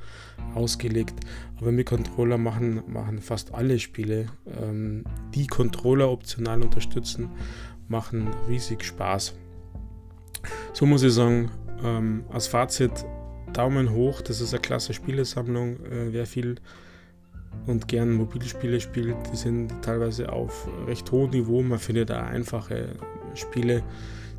ausgelegt, 0.54 1.14
aber 1.56 1.72
mit 1.72 1.86
Controller 1.88 2.36
machen, 2.36 2.82
machen 2.86 3.22
fast 3.22 3.54
alle 3.54 3.78
Spiele, 3.78 4.26
ähm, 4.60 5.04
die 5.34 5.46
Controller 5.46 6.10
optional 6.10 6.60
unterstützen, 6.62 7.30
machen 7.88 8.28
riesig 8.48 8.84
Spaß. 8.84 9.34
So 10.74 10.84
muss 10.84 11.02
ich 11.02 11.14
sagen, 11.14 11.50
ähm, 11.82 12.24
als 12.28 12.48
Fazit 12.48 12.92
Daumen 13.54 13.92
hoch, 13.92 14.20
das 14.20 14.42
ist 14.42 14.52
eine 14.52 14.60
klasse 14.60 14.92
Spielesammlung, 14.92 15.76
äh, 15.86 16.12
wer 16.12 16.26
viel 16.26 16.56
und 17.66 17.88
gern 17.88 18.12
Mobilspiele 18.12 18.80
spielt, 18.80 19.16
die 19.32 19.36
sind 19.36 19.70
teilweise 19.82 20.32
auf 20.32 20.68
recht 20.86 21.10
hohem 21.12 21.30
Niveau. 21.30 21.62
Man 21.62 21.78
findet 21.78 22.10
da 22.10 22.24
einfache 22.24 22.96
Spiele, 23.34 23.82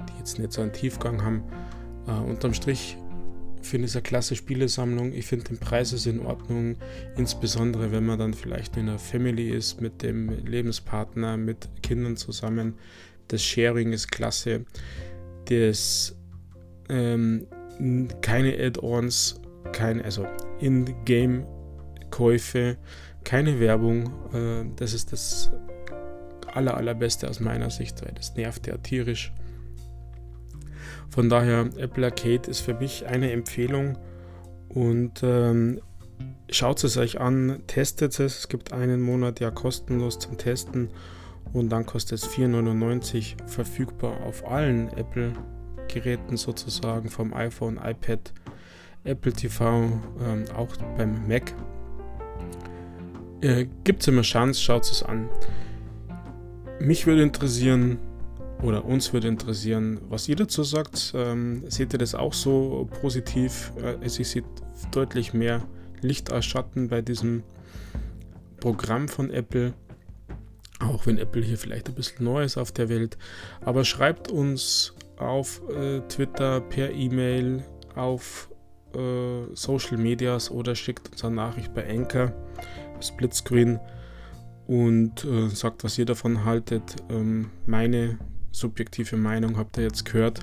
die 0.08 0.20
jetzt 0.20 0.40
nicht 0.40 0.52
so 0.52 0.62
einen 0.62 0.74
Tiefgang 0.74 1.24
haben. 1.24 1.44
Äh, 2.08 2.12
unterm 2.12 2.54
Strich 2.54 2.98
finde 3.62 3.86
ich 3.86 3.92
es 3.92 3.96
eine 3.96 4.04
klasse 4.04 4.36
Spielesammlung. 4.36 5.14
Ich 5.14 5.26
finde 5.26 5.46
den 5.46 5.58
Preis 5.58 5.94
ist 5.94 6.06
in 6.06 6.26
Ordnung, 6.26 6.76
insbesondere 7.18 7.92
wenn 7.92 8.06
man 8.06 8.20
dann 8.20 8.34
vielleicht 8.34 8.76
in 8.78 8.90
einer 8.90 9.00
Family 9.00 9.50
ist 9.50 9.82
mit 9.82 10.02
dem 10.04 10.30
Lebenspartner, 10.46 11.38
mit 11.38 11.70
Kindern 11.82 12.18
zusammen. 12.18 12.76
Das 13.30 13.42
Sharing 13.42 13.94
ist 13.94 14.12
klasse. 14.12 14.66
Das 15.46 16.16
ähm, 16.90 17.48
keine 18.22 18.58
Add-ons, 18.60 19.40
kein, 19.72 20.02
also 20.02 20.28
in-game 20.60 21.46
Käufe, 22.14 22.78
keine 23.24 23.60
Werbung. 23.60 24.06
Äh, 24.34 24.66
das 24.76 24.94
ist 24.94 25.12
das 25.12 25.52
aller, 26.54 26.78
allerbeste 26.78 27.28
aus 27.28 27.40
meiner 27.40 27.72
Sicht, 27.72 28.06
weil 28.06 28.14
das 28.14 28.36
nervt 28.36 28.68
ja 28.68 28.78
tierisch. 28.78 29.34
Von 31.10 31.28
daher, 31.28 31.70
Apple 31.78 32.06
Arcade 32.06 32.48
ist 32.50 32.60
für 32.60 32.76
mich 32.76 33.08
eine 33.08 33.32
Empfehlung 33.32 33.98
und 34.70 35.22
ähm, 35.24 35.82
schaut 36.52 36.84
es 36.84 36.98
euch 36.98 37.20
an, 37.20 37.64
testet 37.66 38.20
es. 38.20 38.38
Es 38.38 38.48
gibt 38.48 38.74
einen 38.74 39.02
Monat 39.02 39.40
ja 39.40 39.50
kostenlos 39.50 40.20
zum 40.20 40.38
Testen 40.38 40.90
und 41.52 41.70
dann 41.70 41.88
kostet 41.88 42.20
es 42.20 42.30
4,99 42.30 43.48
verfügbar 43.48 44.22
auf 44.24 44.46
allen 44.48 44.90
Apple-Geräten 44.90 46.38
sozusagen, 46.38 47.10
vom 47.10 47.34
iPhone, 47.34 47.78
iPad, 47.84 48.34
Apple 49.04 49.34
TV, 49.34 49.90
ähm, 50.22 50.46
auch 50.56 50.78
beim 50.96 51.28
Mac 51.28 51.54
äh, 53.42 53.68
Gibt 53.84 54.02
es 54.02 54.08
immer 54.08 54.22
Chance, 54.22 54.62
schaut 54.62 54.84
es 54.84 55.04
an. 55.04 55.30
Mich 56.80 57.06
würde 57.06 57.22
interessieren, 57.22 57.98
oder 58.62 58.86
uns 58.86 59.12
würde 59.14 59.28
interessieren, 59.28 60.00
was 60.10 60.30
ihr 60.30 60.38
dazu 60.38 60.64
sagt. 60.64 61.14
Ähm, 61.16 61.64
seht 61.68 61.94
ihr 61.94 62.00
das 62.00 62.16
auch 62.16 62.34
so 62.34 62.90
positiv? 63.02 63.74
Äh, 63.82 63.98
ich 64.06 64.14
sehe 64.14 64.44
deutlich 64.92 65.34
mehr 65.34 65.62
Licht 66.02 66.32
als 66.32 66.46
Schatten 66.46 66.88
bei 66.88 67.02
diesem 67.02 67.44
Programm 68.60 69.08
von 69.10 69.30
Apple. 69.30 69.74
Auch 70.80 71.06
wenn 71.06 71.18
Apple 71.18 71.42
hier 71.42 71.58
vielleicht 71.58 71.90
ein 71.90 71.96
bisschen 71.96 72.26
neu 72.26 72.44
ist 72.44 72.58
auf 72.58 72.72
der 72.72 72.90
Welt. 72.90 73.18
Aber 73.62 73.84
schreibt 73.84 74.32
uns 74.32 74.94
auf 75.18 75.62
äh, 75.70 76.00
Twitter, 76.08 76.62
per 76.62 76.92
E-Mail, 76.92 77.64
auf 77.96 78.50
äh, 78.96 79.56
Social 79.56 79.98
Medias 79.98 80.52
oder 80.52 80.76
schickt 80.76 81.12
uns 81.12 81.24
eine 81.24 81.36
Nachricht 81.36 81.74
bei 81.74 81.88
Anchor. 81.90 82.34
Splitscreen 83.02 83.80
und 84.68 85.26
äh, 85.26 85.50
sagt, 85.50 85.84
was 85.84 85.98
ihr 85.98 86.06
davon 86.06 86.46
haltet. 86.46 86.96
Ähm, 87.10 87.50
meine 87.66 88.18
subjektive 88.52 89.18
Meinung 89.18 89.58
habt 89.58 89.78
ihr 89.78 89.84
jetzt 89.84 90.06
gehört. 90.06 90.40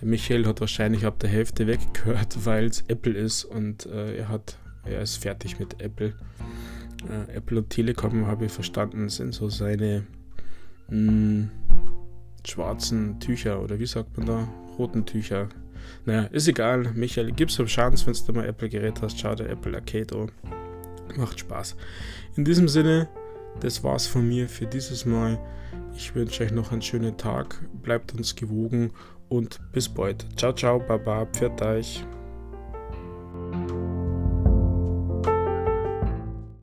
Der 0.00 0.08
Michael 0.08 0.46
hat 0.46 0.60
wahrscheinlich 0.60 1.06
ab 1.06 1.18
der 1.18 1.30
Hälfte 1.30 1.66
weggehört, 1.66 2.36
weil 2.44 2.66
es 2.66 2.84
Apple 2.88 3.14
ist 3.14 3.44
und 3.44 3.86
äh, 3.86 4.16
er 4.18 4.28
hat 4.28 4.58
er 4.84 5.02
ist 5.02 5.16
fertig 5.16 5.58
mit 5.58 5.82
Apple. 5.82 6.14
Äh, 7.08 7.36
Apple 7.36 7.58
und 7.58 7.70
Telekom 7.70 8.26
habe 8.26 8.46
ich 8.46 8.52
verstanden, 8.52 9.08
sind 9.08 9.34
so 9.34 9.48
seine 9.48 10.06
mh, 10.88 11.12
hm, 11.12 11.50
schwarzen 12.46 13.20
Tücher 13.20 13.62
oder 13.62 13.78
wie 13.78 13.86
sagt 13.86 14.16
man 14.16 14.26
da? 14.26 14.48
Roten 14.78 15.04
Tücher. 15.04 15.48
Naja, 16.04 16.24
ist 16.32 16.48
egal. 16.48 16.92
Michael, 16.94 17.32
gib's 17.32 17.58
eine 17.58 17.68
Chance, 17.68 18.06
wenn 18.06 18.14
du 18.26 18.32
mal 18.32 18.46
Apple-Gerät 18.46 19.02
hast. 19.02 19.18
Schau 19.18 19.34
dir 19.34 19.48
Apple 19.48 19.74
Arcade 19.74 20.16
an. 20.16 20.30
Macht 21.16 21.40
Spaß. 21.40 21.76
In 22.36 22.44
diesem 22.44 22.68
Sinne, 22.68 23.08
das 23.60 23.82
war's 23.82 24.06
von 24.06 24.26
mir 24.26 24.48
für 24.48 24.66
dieses 24.66 25.04
Mal. 25.04 25.38
Ich 25.96 26.14
wünsche 26.14 26.44
euch 26.44 26.52
noch 26.52 26.72
einen 26.72 26.82
schönen 26.82 27.16
Tag. 27.16 27.60
Bleibt 27.82 28.14
uns 28.14 28.36
gewogen 28.36 28.92
und 29.28 29.60
bis 29.72 29.88
bald. 29.88 30.26
Ciao, 30.36 30.52
ciao, 30.52 30.78
baba, 30.78 31.26
pfiat 31.26 31.60
euch. 31.62 32.04